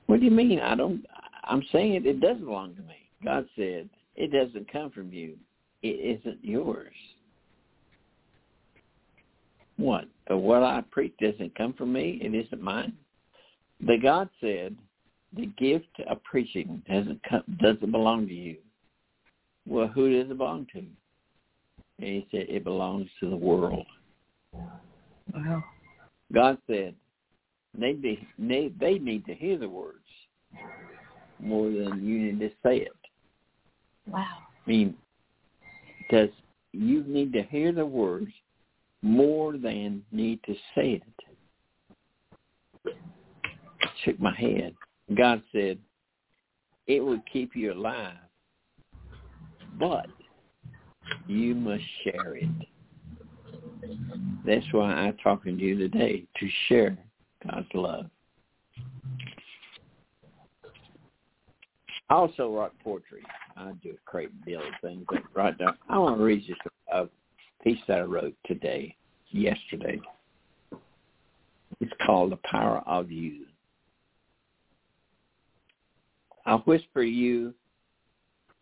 What 0.08 0.20
do 0.20 0.26
you 0.26 0.32
mean? 0.32 0.60
I 0.60 0.76
don't. 0.76 1.06
I'm 1.44 1.64
saying 1.72 1.94
it, 1.94 2.06
it 2.06 2.20
does 2.20 2.38
belong 2.38 2.76
to 2.76 2.82
me. 2.82 2.96
God 3.24 3.46
said 3.56 3.90
it 4.16 4.32
doesn't 4.32 4.72
come 4.72 4.90
from 4.90 5.14
you. 5.14 5.36
It 5.82 6.20
isn't 6.20 6.40
yours. 6.44 6.94
What? 9.78 10.06
What 10.28 10.64
I 10.64 10.84
preach 10.92 11.14
doesn't 11.22 11.56
come 11.56 11.74
from 11.74 11.94
me. 11.94 12.20
It 12.22 12.36
isn't 12.36 12.62
mine. 12.62 12.94
But 13.82 14.02
God 14.02 14.30
said 14.42 14.76
the 15.36 15.46
gift 15.58 15.88
of 16.10 16.24
preaching 16.24 16.82
doesn't 16.90 17.22
come, 17.30 17.44
doesn't 17.62 17.92
belong 17.92 18.28
to 18.28 18.34
you. 18.34 18.58
Well, 19.68 19.88
who 19.88 20.12
does 20.12 20.30
it 20.30 20.38
belong 20.38 20.68
to? 20.74 20.80
And 20.80 22.08
he 22.08 22.28
said 22.32 22.48
it 22.50 22.64
belongs 22.64 23.08
to 23.20 23.30
the 23.30 23.38
world. 23.38 23.86
Wow. 25.34 25.64
God 26.34 26.58
said 26.68 26.94
they 27.78 27.94
need, 27.94 28.26
they, 28.38 28.72
they 28.80 29.00
need 29.00 29.26
to 29.26 29.36
hear 29.36 29.58
the 29.58 29.70
words 29.70 30.00
more 31.40 31.70
than 31.70 32.06
you 32.06 32.20
need 32.20 32.40
to 32.40 32.50
say 32.64 32.78
it. 32.78 32.92
Wow. 34.08 34.26
I 34.66 34.70
mean, 34.70 34.96
does 36.10 36.30
you 36.72 37.04
need 37.04 37.34
to 37.34 37.44
hear 37.44 37.72
the 37.72 37.86
words 37.86 38.32
more 39.02 39.58
than 39.58 40.04
need 40.12 40.40
to 40.46 40.54
say 40.76 41.02
it? 42.86 42.94
Shook 44.04 44.20
my 44.20 44.36
head. 44.36 44.76
God 45.16 45.42
said 45.52 45.78
it 46.88 47.00
would 47.04 47.22
keep 47.32 47.56
you 47.56 47.74
alive, 47.74 48.18
but 49.80 50.08
you 51.28 51.56
must 51.56 51.84
share 52.04 52.36
it. 52.36 52.50
That's 54.46 54.66
why 54.72 54.94
I'm 54.94 55.18
talking 55.18 55.58
to 55.58 55.64
you 55.64 55.78
today, 55.78 56.26
to 56.40 56.50
share 56.68 56.98
God's 57.46 57.68
love. 57.74 58.06
I 62.10 62.16
also 62.16 62.56
write 62.56 62.72
poetry. 62.84 63.22
I 63.60 63.74
do 63.84 63.90
a 63.90 64.10
great 64.10 64.46
deal 64.46 64.60
of 64.60 64.74
things. 64.82 65.06
But 65.10 65.24
right 65.36 65.54
now, 65.60 65.74
I 65.90 65.98
want 65.98 66.18
to 66.18 66.24
read 66.24 66.44
just 66.48 66.62
a, 66.92 67.08
piece 67.62 67.80
that 67.90 67.98
I 68.00 68.04
wrote 68.04 68.36
today, 68.46 68.96
yesterday. 69.32 70.00
It's 71.82 71.92
called 72.06 72.32
The 72.32 72.40
Power 72.46 72.82
of 72.88 73.12
You. 73.12 73.46
I 76.46 76.56
whisper 76.56 77.02
you 77.02 77.54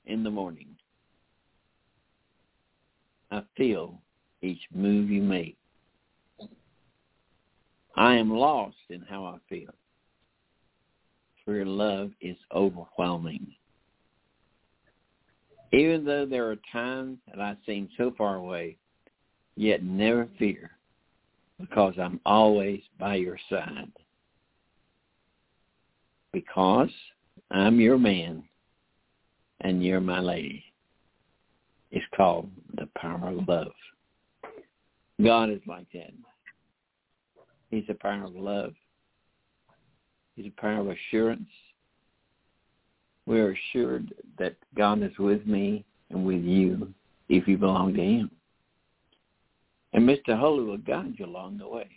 in 0.08 0.24
the 0.24 0.32
morning. 0.32 0.70
I 3.30 3.44
feel 3.56 4.02
each 4.42 4.62
move 4.74 5.12
you 5.12 5.22
make. 5.22 5.58
I 7.96 8.16
am 8.16 8.32
lost 8.32 8.78
in 8.90 9.02
how 9.02 9.26
I 9.26 9.38
feel. 9.48 9.74
For 11.46 11.54
your 11.54 11.66
love 11.68 12.10
is 12.20 12.38
overwhelming. 12.52 13.54
Even 15.74 16.06
though 16.06 16.26
there 16.26 16.50
are 16.50 16.58
times 16.72 17.18
that 17.28 17.42
I 17.42 17.56
seem 17.66 17.90
so 17.98 18.14
far 18.18 18.36
away, 18.36 18.78
yet 19.56 19.84
never 19.84 20.28
fear, 20.40 20.72
because 21.60 21.96
I'm 22.00 22.20
always 22.26 22.82
by 23.00 23.16
your 23.16 23.38
side. 23.50 23.92
Because 26.32 26.90
I'm 27.52 27.80
your 27.80 27.98
man 27.98 28.44
and 29.62 29.84
you're 29.84 30.02
my 30.02 30.20
lady. 30.20 30.64
It's 31.92 32.06
called 32.16 32.50
the 32.76 32.88
power 32.98 33.30
of 33.30 33.48
love. 33.48 33.72
God 35.24 35.50
is 35.50 35.62
like 35.66 35.88
that. 35.94 36.14
He's 37.72 37.86
a 37.90 37.94
power 37.94 38.26
of 38.26 38.36
love. 38.36 38.74
He's 40.36 40.48
a 40.48 40.62
power 40.62 40.80
of 40.80 40.90
assurance. 40.90 41.50
We're 43.28 43.52
assured 43.52 44.14
that 44.40 44.56
God 44.76 45.04
is 45.04 45.12
with 45.20 45.46
me 45.46 45.84
and 46.10 46.26
with 46.26 46.44
you 46.44 46.94
if 47.28 47.46
you 47.46 47.58
belong 47.58 47.94
to 47.94 48.02
him. 48.02 48.32
And 49.92 50.08
Mr. 50.08 50.40
Holy 50.40 50.64
will 50.64 50.78
guide 50.78 51.16
you 51.18 51.26
along 51.26 51.58
the 51.58 51.68
way. 51.68 51.90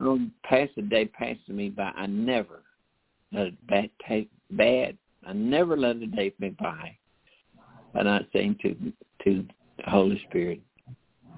Um, 0.00 0.06
Don't 0.06 0.32
pass 0.42 0.68
the 0.76 0.82
day 0.82 1.06
passing 1.06 1.56
me 1.56 1.70
by. 1.70 1.92
I 1.96 2.06
never 2.06 2.62
let 3.32 3.46
it 3.46 3.66
bad, 3.66 3.90
take, 4.06 4.30
bad. 4.50 4.98
I 5.26 5.32
never 5.32 5.78
let 5.78 5.96
a 5.96 6.06
day 6.06 6.30
pass 6.30 6.40
me 6.40 6.50
by 6.50 6.96
by 7.94 8.02
not 8.02 8.24
saying 8.34 8.58
to 8.62 8.76
to 9.24 9.46
the 9.78 9.90
Holy 9.90 10.22
Spirit, 10.28 10.60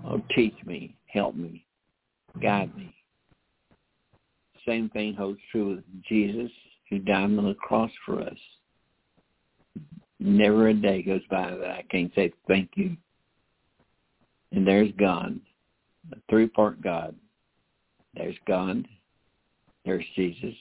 Oh, 0.04 0.20
teach 0.34 0.54
me, 0.64 0.96
help 1.06 1.36
me, 1.36 1.64
guide 2.42 2.76
me. 2.76 2.92
Same 4.66 4.88
thing 4.90 5.14
holds 5.14 5.38
true 5.52 5.76
with 5.76 5.84
Jesus 6.08 6.50
who 6.90 6.98
died 6.98 7.24
on 7.24 7.36
the 7.36 7.54
cross 7.54 7.90
for 8.04 8.20
us. 8.20 8.36
Never 10.18 10.68
a 10.68 10.74
day 10.74 11.02
goes 11.02 11.22
by 11.30 11.50
that 11.50 11.70
I 11.70 11.84
can't 11.90 12.12
say 12.14 12.32
thank 12.46 12.70
you. 12.74 12.96
And 14.52 14.66
there's 14.66 14.90
God, 14.98 15.38
a 16.12 16.16
three-part 16.28 16.82
God. 16.82 17.14
There's 18.14 18.36
God, 18.46 18.86
there's 19.84 20.04
Jesus, 20.16 20.56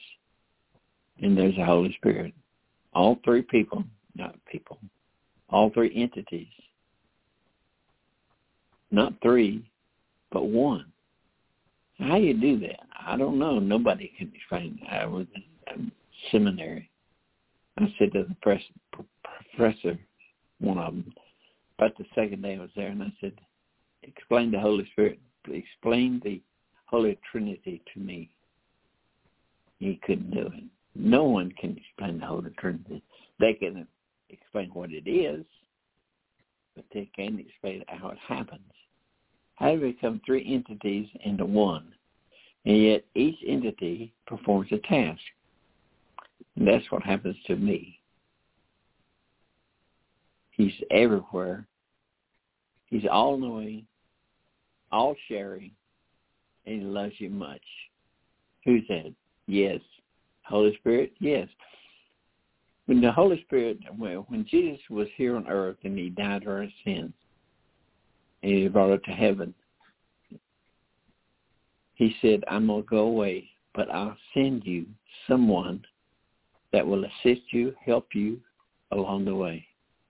and 1.21 1.37
there's 1.37 1.55
the 1.55 1.65
Holy 1.65 1.93
Spirit. 1.95 2.33
All 2.93 3.19
three 3.25 3.41
people, 3.41 3.83
not 4.15 4.35
people, 4.45 4.77
all 5.49 5.71
three 5.71 5.91
entities 5.95 6.47
not 8.91 9.13
three, 9.21 9.69
but 10.31 10.45
one. 10.45 10.85
How 11.99 12.15
you 12.17 12.33
do 12.33 12.59
that? 12.59 12.79
I 13.05 13.17
don't 13.17 13.39
know. 13.39 13.59
Nobody 13.59 14.11
can 14.17 14.31
explain. 14.33 14.79
I 14.89 15.05
was 15.05 15.27
in 15.35 15.43
seminary. 16.31 16.89
I 17.77 17.93
said 17.97 18.11
to 18.13 18.25
the 18.25 19.05
professor, 19.55 19.97
one 20.59 20.77
of 20.77 20.93
them, 20.93 21.13
about 21.77 21.97
the 21.97 22.05
second 22.13 22.41
day 22.41 22.55
I 22.55 22.59
was 22.59 22.69
there, 22.75 22.89
and 22.89 23.01
I 23.01 23.13
said, 23.21 23.33
explain 24.03 24.51
the 24.51 24.59
Holy 24.59 24.85
Spirit. 24.91 25.19
Explain 25.49 26.21
the 26.23 26.41
Holy 26.85 27.17
Trinity 27.31 27.81
to 27.93 27.99
me. 27.99 28.29
He 29.79 29.99
couldn't 30.03 30.31
do 30.31 30.47
it. 30.47 30.63
No 30.95 31.23
one 31.23 31.53
can 31.53 31.77
explain 31.77 32.19
the 32.19 32.25
Holy 32.25 32.51
Trinity. 32.59 33.01
They 33.39 33.53
can 33.53 33.87
explain 34.29 34.69
what 34.73 34.91
it 34.91 35.09
is, 35.09 35.45
but 36.75 36.83
they 36.93 37.09
can't 37.15 37.39
explain 37.39 37.85
how 37.87 38.09
it 38.09 38.17
happens. 38.17 38.61
How 39.55 39.75
do 39.75 39.81
we 39.81 39.91
become 39.93 40.21
three 40.25 40.45
entities 40.53 41.07
into 41.23 41.45
one? 41.45 41.93
And 42.65 42.83
yet 42.83 43.05
each 43.15 43.37
entity 43.47 44.13
performs 44.27 44.67
a 44.71 44.79
task. 44.79 45.21
And 46.59 46.67
that's 46.67 46.91
what 46.91 47.03
happens 47.03 47.37
to 47.47 47.55
me. 47.55 47.99
He's 50.51 50.73
everywhere. 50.91 51.65
He's 52.87 53.05
all 53.09 53.37
knowing, 53.37 53.85
all 54.91 55.15
sharing, 55.29 55.71
and 56.65 56.81
he 56.81 56.85
loves 56.85 57.13
you 57.17 57.29
much. 57.29 57.61
Who 58.65 58.79
said? 58.89 59.15
Yes. 59.47 59.79
Holy 60.43 60.75
Spirit? 60.79 61.13
Yes. 61.19 61.47
When 62.87 62.99
the 62.99 63.11
Holy 63.11 63.41
Spirit, 63.43 63.77
well, 63.97 64.25
when 64.27 64.45
Jesus 64.45 64.81
was 64.89 65.07
here 65.15 65.37
on 65.37 65.47
earth 65.47 65.77
and 65.83 65.97
he 65.97 66.09
died 66.09 66.43
for 66.43 66.57
our 66.57 66.67
sins, 66.83 67.13
and 68.43 68.51
he 68.51 68.67
brought 68.67 68.91
it 68.91 69.03
to 69.05 69.11
heaven, 69.11 69.53
he 71.93 72.15
said, 72.21 72.43
I'm 72.49 72.67
going 72.67 72.83
to 72.83 72.89
go 72.89 72.97
away, 73.05 73.49
but 73.73 73.89
I'll 73.89 74.17
send 74.33 74.65
you 74.65 74.87
someone 75.25 75.85
that 76.71 76.85
will 76.85 77.05
assist 77.05 77.41
you, 77.51 77.73
help 77.85 78.07
you 78.13 78.39
along 78.91 79.25
the 79.25 79.35
way. 79.35 79.65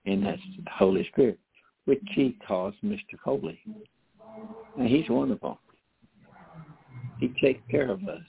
And 0.06 0.24
that's 0.24 0.40
the 0.56 0.70
Holy 0.70 1.06
Spirit, 1.08 1.38
which 1.84 2.02
he 2.14 2.36
calls 2.46 2.74
Mr. 2.84 3.18
Holy. 3.22 3.58
And 4.78 4.88
he's 4.88 5.08
wonderful. 5.08 5.58
He 7.18 7.28
takes 7.40 7.60
care 7.70 7.90
of 7.90 8.08
us. 8.08 8.22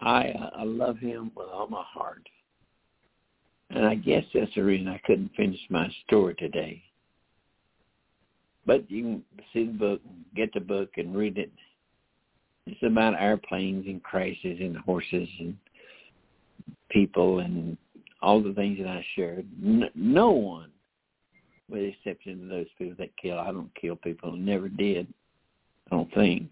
I 0.00 0.32
I 0.54 0.64
love 0.64 0.98
him 0.98 1.30
with 1.36 1.48
all 1.48 1.66
my 1.66 1.84
heart. 1.86 2.26
And 3.70 3.86
I 3.86 3.94
guess 3.94 4.24
that's 4.34 4.54
the 4.54 4.64
reason 4.64 4.88
I 4.88 5.00
couldn't 5.04 5.30
finish 5.36 5.60
my 5.68 5.88
story 6.06 6.34
today. 6.34 6.82
But 8.66 8.90
you 8.90 9.02
can 9.02 9.24
see 9.52 9.66
the 9.66 9.72
book, 9.72 10.00
get 10.34 10.52
the 10.52 10.60
book, 10.60 10.90
and 10.96 11.16
read 11.16 11.38
it. 11.38 11.52
It's 12.66 12.82
about 12.82 13.20
airplanes 13.20 13.86
and 13.86 14.02
crashes 14.02 14.58
and 14.60 14.76
horses 14.76 15.28
and 15.38 15.56
people 16.90 17.40
and 17.40 17.76
all 18.22 18.42
the 18.42 18.52
things 18.52 18.78
that 18.78 18.86
I 18.86 19.04
shared. 19.16 19.46
No 19.94 20.30
one, 20.30 20.70
with 21.68 21.80
the 21.80 21.88
exception 21.88 22.42
of 22.44 22.48
those 22.48 22.66
people 22.78 22.94
that 22.98 23.16
kill, 23.16 23.38
I 23.38 23.46
don't 23.46 23.74
kill 23.80 23.96
people, 23.96 24.32
never 24.32 24.68
did. 24.68 25.06
I 25.90 25.96
don't 25.96 26.12
think. 26.14 26.50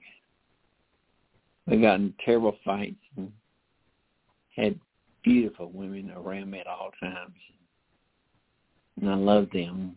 We 1.66 1.81
got 1.81 1.97
in 1.97 2.14
terrible 2.25 2.57
fights 2.64 2.97
and 3.16 3.31
had 4.57 4.81
beautiful 5.23 5.71
women 5.71 6.11
around 6.16 6.51
me 6.51 6.61
at 6.61 6.66
all 6.66 6.90
times. 6.99 7.37
And 9.01 9.11
I 9.11 9.14
loved 9.14 9.53
them. 9.53 9.97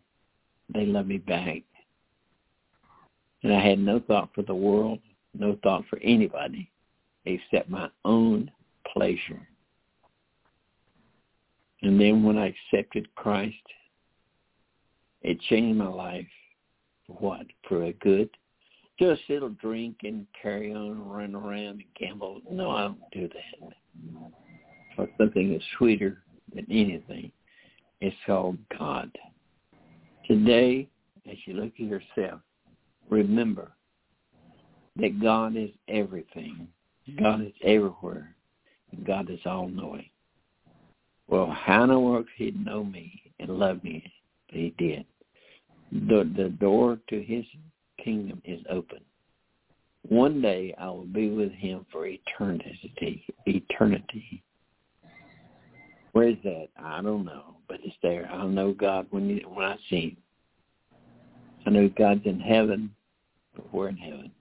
They 0.74 0.86
loved 0.86 1.08
me 1.08 1.17
back. 1.17 1.62
And 3.43 3.54
I 3.54 3.60
had 3.60 3.80
no 3.80 4.00
thought 4.00 4.30
for 4.36 4.43
the 4.43 4.54
world, 4.54 5.00
no 5.33 5.57
thought 5.63 5.83
for 5.89 5.99
anybody 5.99 6.69
except 7.25 7.69
my 7.69 7.89
own 8.05 8.51
pleasure. 8.93 9.47
And 11.81 11.99
then 11.99 12.23
when 12.23 12.37
I 12.37 12.53
accepted 12.73 13.13
Christ, 13.15 13.55
it 15.21 15.39
changed 15.41 15.77
my 15.77 15.87
life. 15.87 16.27
For 17.07 17.13
what? 17.13 17.45
For 17.67 17.85
a 17.85 17.93
good? 17.93 18.29
Just 18.99 19.21
and 19.29 19.57
drink 19.57 19.97
and 20.03 20.27
carry 20.39 20.73
on 20.73 21.07
run 21.07 21.33
around 21.33 21.81
and 21.81 21.83
gamble. 21.99 22.41
No, 22.49 22.69
I 22.69 22.81
don't 22.83 22.99
do 23.11 23.27
that. 23.29 23.73
For 24.95 25.07
something 25.17 25.51
that's 25.51 25.63
sweeter 25.77 26.21
than 26.53 26.67
anything. 26.69 27.31
It's 27.99 28.15
called 28.27 28.57
God. 28.77 29.11
Today, 30.27 30.87
as 31.29 31.37
you 31.45 31.55
look 31.55 31.73
at 31.73 31.79
yourself, 31.79 32.41
remember 33.09 33.71
that 34.97 35.21
God 35.21 35.56
is 35.56 35.69
everything. 35.88 36.67
God 37.19 37.41
is 37.41 37.54
everywhere. 37.63 38.36
God 39.06 39.30
is 39.30 39.39
all-knowing. 39.45 40.10
Well, 41.27 41.49
how 41.49 41.84
in 41.84 41.89
the 41.89 41.99
world 41.99 42.25
could 42.38 42.54
he 42.54 42.63
know 42.63 42.84
me 42.84 43.21
and 43.39 43.49
love 43.49 43.84
me? 43.84 44.12
He 44.47 44.73
did. 44.77 45.06
The, 45.91 46.30
the 46.36 46.49
door 46.49 46.99
to 47.10 47.21
his 47.21 47.45
kingdom 48.04 48.41
is 48.43 48.62
open. 48.69 48.99
One 50.08 50.41
day 50.41 50.75
I 50.77 50.88
will 50.88 51.06
be 51.06 51.30
with 51.30 51.51
him 51.51 51.86
for 51.91 52.06
eternity. 52.06 53.23
Eternity. 53.45 54.43
Where 56.12 56.27
is 56.27 56.38
that? 56.43 56.67
I 56.77 57.01
don't 57.01 57.23
know, 57.23 57.56
but 57.69 57.80
it's 57.84 57.95
there. 58.04 58.30
I'll 58.32 58.49
know 58.49 58.73
God 58.73 59.08
when 59.12 59.30
you, 59.30 59.47
when 59.47 59.65
I 59.65 59.77
see 59.89 60.01
him. 60.01 60.17
I 61.65 61.69
know 61.69 61.89
God's 61.97 62.25
in 62.25 62.39
heaven, 62.39 62.93
but 63.56 63.73
we're 63.73 63.89
in 63.89 63.97
heaven. 63.97 64.32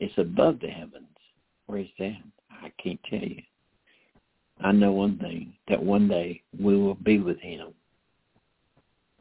It's 0.00 0.16
above 0.16 0.60
the 0.60 0.68
heavens. 0.68 1.06
Where 1.66 1.78
is 1.78 1.88
that? 1.98 2.16
I 2.50 2.72
can't 2.82 3.00
tell 3.08 3.20
you. 3.20 3.42
I 4.62 4.72
know 4.72 4.92
one 4.92 5.18
thing, 5.18 5.54
that 5.68 5.82
one 5.82 6.08
day 6.08 6.42
we 6.58 6.76
will 6.76 6.96
be 6.96 7.18
with 7.18 7.38
him. 7.40 7.68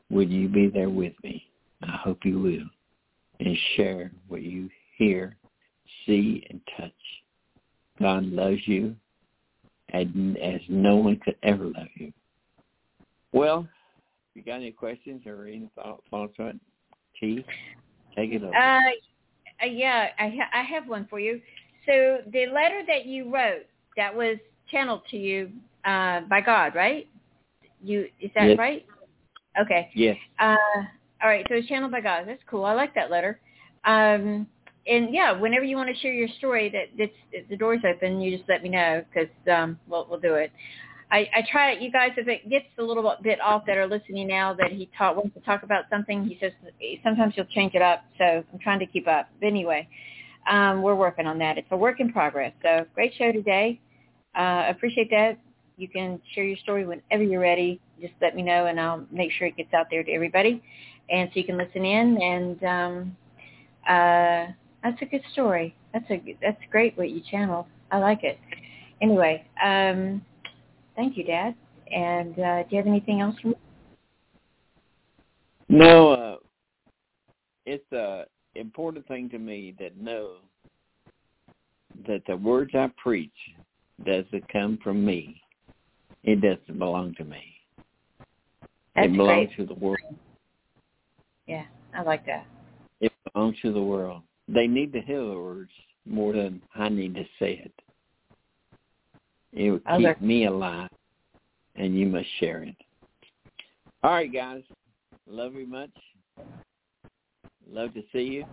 Will 0.09 0.27
you 0.27 0.49
be 0.49 0.67
there 0.67 0.89
with 0.89 1.13
me? 1.23 1.45
I 1.83 1.97
hope 1.97 2.25
you 2.25 2.39
will. 2.39 2.67
And 3.39 3.57
share 3.75 4.11
what 4.27 4.41
you 4.41 4.69
hear, 4.97 5.35
see, 6.05 6.45
and 6.49 6.59
touch. 6.77 6.91
God 7.99 8.25
loves 8.25 8.59
you 8.65 8.95
as, 9.93 10.07
as 10.41 10.61
no 10.67 10.95
one 10.95 11.19
could 11.23 11.37
ever 11.43 11.65
love 11.65 11.87
you. 11.95 12.11
Well, 13.31 13.67
you 14.33 14.41
got 14.41 14.55
any 14.55 14.71
questions 14.71 15.25
or 15.25 15.45
any 15.45 15.69
thoughts 15.75 16.33
on 16.39 16.47
it, 16.47 16.59
T, 17.19 17.45
take 18.15 18.31
it 18.31 18.43
over. 18.43 18.55
Uh, 18.55 18.79
uh, 19.61 19.67
yeah, 19.67 20.07
I, 20.17 20.29
ha- 20.29 20.59
I 20.59 20.63
have 20.63 20.87
one 20.87 21.07
for 21.09 21.19
you. 21.19 21.41
So 21.85 22.19
the 22.31 22.45
letter 22.47 22.83
that 22.87 23.05
you 23.05 23.33
wrote, 23.33 23.65
that 23.97 24.15
was 24.15 24.37
channeled 24.71 25.01
to 25.11 25.17
you 25.17 25.49
uh, 25.85 26.21
by 26.21 26.41
God, 26.41 26.75
right? 26.75 27.07
You 27.81 28.07
is 28.19 28.31
that 28.35 28.49
yes. 28.49 28.57
right? 28.57 28.85
Okay. 29.59 29.89
Yes. 29.93 30.17
Uh, 30.39 30.55
all 31.21 31.29
right. 31.29 31.45
So 31.49 31.55
it's 31.55 31.67
channeled 31.67 31.91
by 31.91 32.01
God. 32.01 32.25
That's 32.27 32.41
cool. 32.49 32.65
I 32.65 32.73
like 32.73 32.93
that 32.95 33.09
letter. 33.09 33.39
Um, 33.85 34.47
and 34.87 35.13
yeah, 35.13 35.31
whenever 35.31 35.63
you 35.63 35.77
want 35.77 35.93
to 35.93 36.01
share 36.01 36.13
your 36.13 36.27
story, 36.37 36.69
that 36.69 36.97
that's, 36.97 37.47
the 37.49 37.57
door's 37.57 37.81
open. 37.87 38.21
You 38.21 38.37
just 38.37 38.49
let 38.49 38.63
me 38.63 38.69
know 38.69 39.03
because 39.13 39.29
um, 39.51 39.79
we'll 39.87 40.07
we'll 40.09 40.19
do 40.19 40.35
it. 40.35 40.51
I, 41.11 41.27
I 41.35 41.43
try 41.51 41.73
you 41.73 41.91
guys. 41.91 42.11
If 42.17 42.27
it 42.27 42.49
gets 42.49 42.65
a 42.77 42.83
little 42.83 43.15
bit 43.23 43.41
off 43.41 43.65
that 43.65 43.77
are 43.77 43.87
listening 43.87 44.27
now, 44.27 44.53
that 44.53 44.71
he 44.71 44.89
taught 44.97 45.15
wants 45.15 45.33
to 45.33 45.41
talk 45.41 45.63
about 45.63 45.85
something, 45.89 46.23
he 46.23 46.37
says 46.39 46.51
sometimes 47.03 47.33
he'll 47.35 47.45
change 47.45 47.73
it 47.73 47.81
up. 47.81 48.03
So 48.17 48.43
I'm 48.53 48.59
trying 48.59 48.79
to 48.79 48.85
keep 48.85 49.07
up. 49.07 49.27
But 49.39 49.47
anyway, 49.47 49.87
um, 50.49 50.81
we're 50.81 50.95
working 50.95 51.25
on 51.25 51.39
that. 51.39 51.57
It's 51.57 51.67
a 51.71 51.77
work 51.77 51.99
in 51.99 52.11
progress. 52.11 52.53
So 52.61 52.85
great 52.93 53.13
show 53.17 53.31
today. 53.31 53.79
Uh, 54.35 54.65
appreciate 54.69 55.09
that. 55.09 55.39
You 55.77 55.87
can 55.87 56.21
share 56.35 56.43
your 56.43 56.57
story 56.57 56.85
whenever 56.85 57.23
you're 57.23 57.39
ready. 57.39 57.79
Just 58.01 58.13
let 58.21 58.35
me 58.35 58.41
know, 58.41 58.65
and 58.67 58.79
I'll 58.79 59.05
make 59.11 59.31
sure 59.31 59.47
it 59.47 59.57
gets 59.57 59.73
out 59.73 59.87
there 59.89 60.03
to 60.03 60.11
everybody, 60.11 60.61
and 61.09 61.29
so 61.33 61.39
you 61.39 61.45
can 61.45 61.57
listen 61.57 61.85
in. 61.85 62.21
And 62.21 62.63
um, 62.63 63.17
uh, 63.87 64.51
that's 64.83 65.01
a 65.01 65.05
good 65.05 65.23
story. 65.31 65.75
That's 65.93 66.05
a 66.11 66.37
that's 66.41 66.61
great 66.69 66.97
what 66.97 67.09
you 67.09 67.21
channeled. 67.31 67.65
I 67.91 67.97
like 67.97 68.23
it. 68.23 68.37
Anyway, 69.01 69.45
um, 69.63 70.21
thank 70.99 71.15
you, 71.15 71.23
Dad. 71.23 71.55
And 71.91 72.37
uh, 72.37 72.63
do 72.63 72.67
you 72.71 72.77
have 72.77 72.87
anything 72.87 73.21
else? 73.21 73.35
For 73.41 73.47
me? 73.47 73.55
No, 75.69 76.09
uh, 76.09 76.35
it's 77.65 77.89
a 77.93 78.25
important 78.55 79.07
thing 79.07 79.29
to 79.29 79.39
me 79.39 79.73
that 79.79 79.97
know 79.97 80.37
that 82.05 82.21
the 82.27 82.35
words 82.35 82.71
I 82.73 82.89
preach 83.01 83.31
doesn't 84.05 84.51
come 84.51 84.77
from 84.83 85.05
me. 85.05 85.41
It 86.23 86.41
doesn't 86.41 86.77
belong 86.77 87.15
to 87.15 87.23
me. 87.23 87.43
That's 88.95 89.07
it 89.07 89.15
belongs 89.15 89.49
great. 89.55 89.67
to 89.67 89.73
the 89.73 89.79
world. 89.79 90.15
Yeah, 91.47 91.63
I 91.95 92.01
like 92.01 92.25
that. 92.25 92.45
It 92.99 93.13
belongs 93.31 93.55
to 93.61 93.71
the 93.71 93.81
world. 93.81 94.23
They 94.47 94.67
need 94.67 94.91
to 94.93 95.01
hear 95.01 95.21
the 95.21 95.39
words 95.39 95.71
more 96.05 96.33
than 96.33 96.61
I 96.75 96.89
need 96.89 97.15
to 97.15 97.23
say 97.39 97.61
it. 97.63 97.71
It 99.53 99.71
will 99.71 99.79
keep 99.97 100.21
me 100.21 100.45
alive, 100.45 100.89
and 101.75 101.97
you 101.97 102.05
must 102.07 102.27
share 102.39 102.63
it. 102.63 102.75
All 104.03 104.11
right, 104.11 104.31
guys. 104.31 104.63
Love 105.27 105.53
you 105.55 105.67
much. 105.67 105.89
Love 107.69 107.93
to 107.93 108.01
see 108.11 108.23
you. 108.23 108.45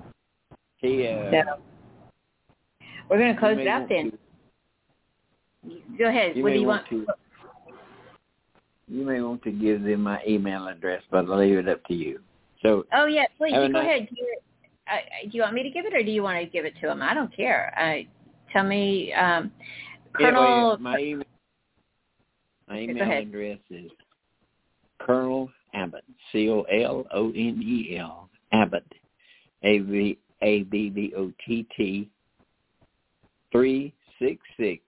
See, 0.80 1.06
uh, 1.08 1.30
So 1.30 1.42
we're 3.08 3.18
going 3.18 3.34
to 3.34 3.40
close 3.40 3.58
it 3.58 3.66
out 3.66 3.88
then. 3.88 4.10
to- 4.12 4.18
Go 5.98 6.08
ahead. 6.08 6.36
What 6.42 6.52
do 6.52 6.58
you 6.60 6.66
want 6.66 6.90
want? 6.92 7.06
to. 7.06 7.12
You 8.88 9.04
may 9.04 9.20
want 9.20 9.42
to 9.42 9.50
give 9.50 9.82
them 9.82 10.02
my 10.02 10.20
email 10.26 10.68
address, 10.68 11.02
but 11.10 11.28
I'll 11.28 11.38
leave 11.38 11.58
it 11.58 11.68
up 11.68 11.84
to 11.86 11.94
you. 11.94 12.20
So 12.62 12.84
Oh 12.92 13.06
yeah, 13.06 13.24
please 13.36 13.52
you 13.52 13.60
go 13.62 13.66
nice- 13.68 13.84
ahead. 13.84 14.08
Do 14.08 14.14
you, 14.16 14.38
uh, 14.90 14.96
do 15.24 15.30
you 15.36 15.42
want 15.42 15.54
me 15.54 15.62
to 15.64 15.70
give 15.70 15.86
it, 15.86 15.94
or 15.94 16.02
do 16.02 16.10
you 16.10 16.22
want 16.22 16.38
to 16.38 16.46
give 16.46 16.64
it 16.64 16.74
to 16.80 16.86
them? 16.86 17.02
I 17.02 17.14
don't 17.14 17.34
care. 17.34 17.74
Uh, 17.76 18.04
tell 18.52 18.62
me, 18.64 19.12
um, 19.14 19.50
Colonel. 20.18 20.72
Anyway, 20.72 20.82
my 20.82 20.98
email, 20.98 21.24
my 22.68 22.78
email 22.80 23.10
address 23.12 23.58
is 23.70 23.90
Colonel 25.00 25.50
Abbott, 25.74 26.04
C 26.32 26.50
O 26.50 26.62
L 26.62 27.06
O 27.12 27.28
N 27.28 27.60
E 27.62 27.96
L 27.98 28.28
Abbott, 28.52 28.86
A 29.62 29.78
V 29.78 30.18
A 30.42 30.62
B 30.64 30.90
B 30.90 31.12
O 31.16 31.32
T 31.46 31.66
T, 31.76 32.10
three 33.52 33.94
six 34.18 34.40
six 34.58 34.82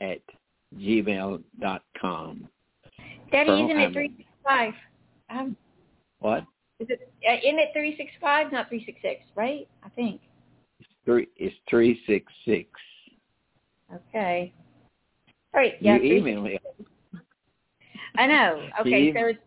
at 0.00 0.20
gmail 0.76 1.42
dot 1.60 1.82
com. 2.00 2.48
Daddy, 3.30 3.48
Colonel 3.48 3.70
isn't 3.70 3.80
it 3.80 3.92
three 3.92 4.14
six 4.16 4.28
five? 4.44 4.74
Um, 5.30 5.56
What? 6.20 6.44
is 6.80 6.88
it? 6.90 7.12
Uh, 7.28 7.34
isn't 7.34 7.58
it 7.58 7.68
three 7.72 7.96
six 7.96 8.10
five, 8.20 8.52
not 8.52 8.68
three 8.68 8.84
six 8.84 8.98
six? 9.02 9.22
Right? 9.36 9.68
I 9.84 9.88
think. 9.90 10.20
It's 10.80 10.88
three. 11.04 11.28
It's 11.36 11.54
three 11.68 12.00
six 12.06 12.32
six. 12.44 12.68
Okay. 13.94 14.52
All 15.54 15.60
right. 15.60 15.74
Yeah. 15.80 15.98
you 15.98 16.16
email 16.16 16.42
me. 16.42 16.58
I 18.16 18.26
know. 18.26 18.68
Okay. 18.80 19.12
So 19.12 19.26
it's 19.26 19.38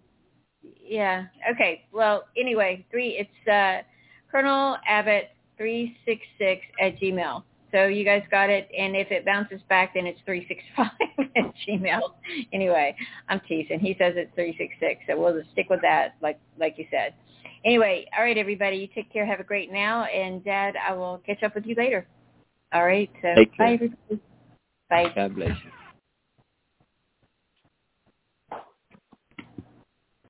yeah. 0.84 1.26
Okay. 1.52 1.86
Well, 1.92 2.26
anyway, 2.38 2.86
three. 2.92 3.18
It's 3.18 3.48
uh, 3.48 3.88
Colonel 4.32 4.78
Abbott 4.88 5.30
three 5.58 5.98
six 6.06 6.22
six 6.38 6.62
at 6.82 7.00
Gmail. 7.00 7.44
So 7.72 7.88
you 7.88 8.06
guys 8.06 8.24
got 8.32 8.50
it, 8.50 8.70
and 8.78 8.96
if 8.96 9.12
it 9.12 9.26
bounces 9.26 9.60
back, 9.68 9.96
then 9.96 10.06
it's 10.06 10.20
three 10.26 10.46
six 10.48 10.62
five 10.76 10.92
at 11.36 11.54
Gmail. 11.68 12.02
Anyway, 12.54 12.96
I'm 13.28 13.42
teasing. 13.48 13.80
He 13.80 13.96
says 14.00 14.14
it's 14.16 14.34
three 14.36 14.56
six 14.58 14.74
six, 14.80 15.02
so 15.08 15.20
we'll 15.20 15.38
just 15.38 15.52
stick 15.52 15.70
with 15.70 15.82
that, 15.82 16.16
like 16.22 16.40
like 16.60 16.76
you 16.78 16.86
said. 16.92 17.14
Anyway, 17.66 18.06
all 18.16 18.24
right, 18.24 18.38
everybody, 18.38 18.78
you 18.78 18.88
take 18.94 19.12
care. 19.12 19.26
Have 19.26 19.40
a 19.40 19.44
great 19.44 19.72
now, 19.72 20.04
and 20.06 20.44
Dad, 20.44 20.76
I 20.88 20.94
will 20.94 21.22
catch 21.26 21.42
up 21.44 21.56
with 21.56 21.66
you 21.66 21.76
later. 21.76 22.08
All 22.74 22.86
right. 22.86 23.10
So 23.22 23.36
bye, 23.58 23.74
everybody. 23.74 24.22
Bye. 25.04 25.14
God 25.16 25.36
bless 25.36 25.58
you. 25.66 25.75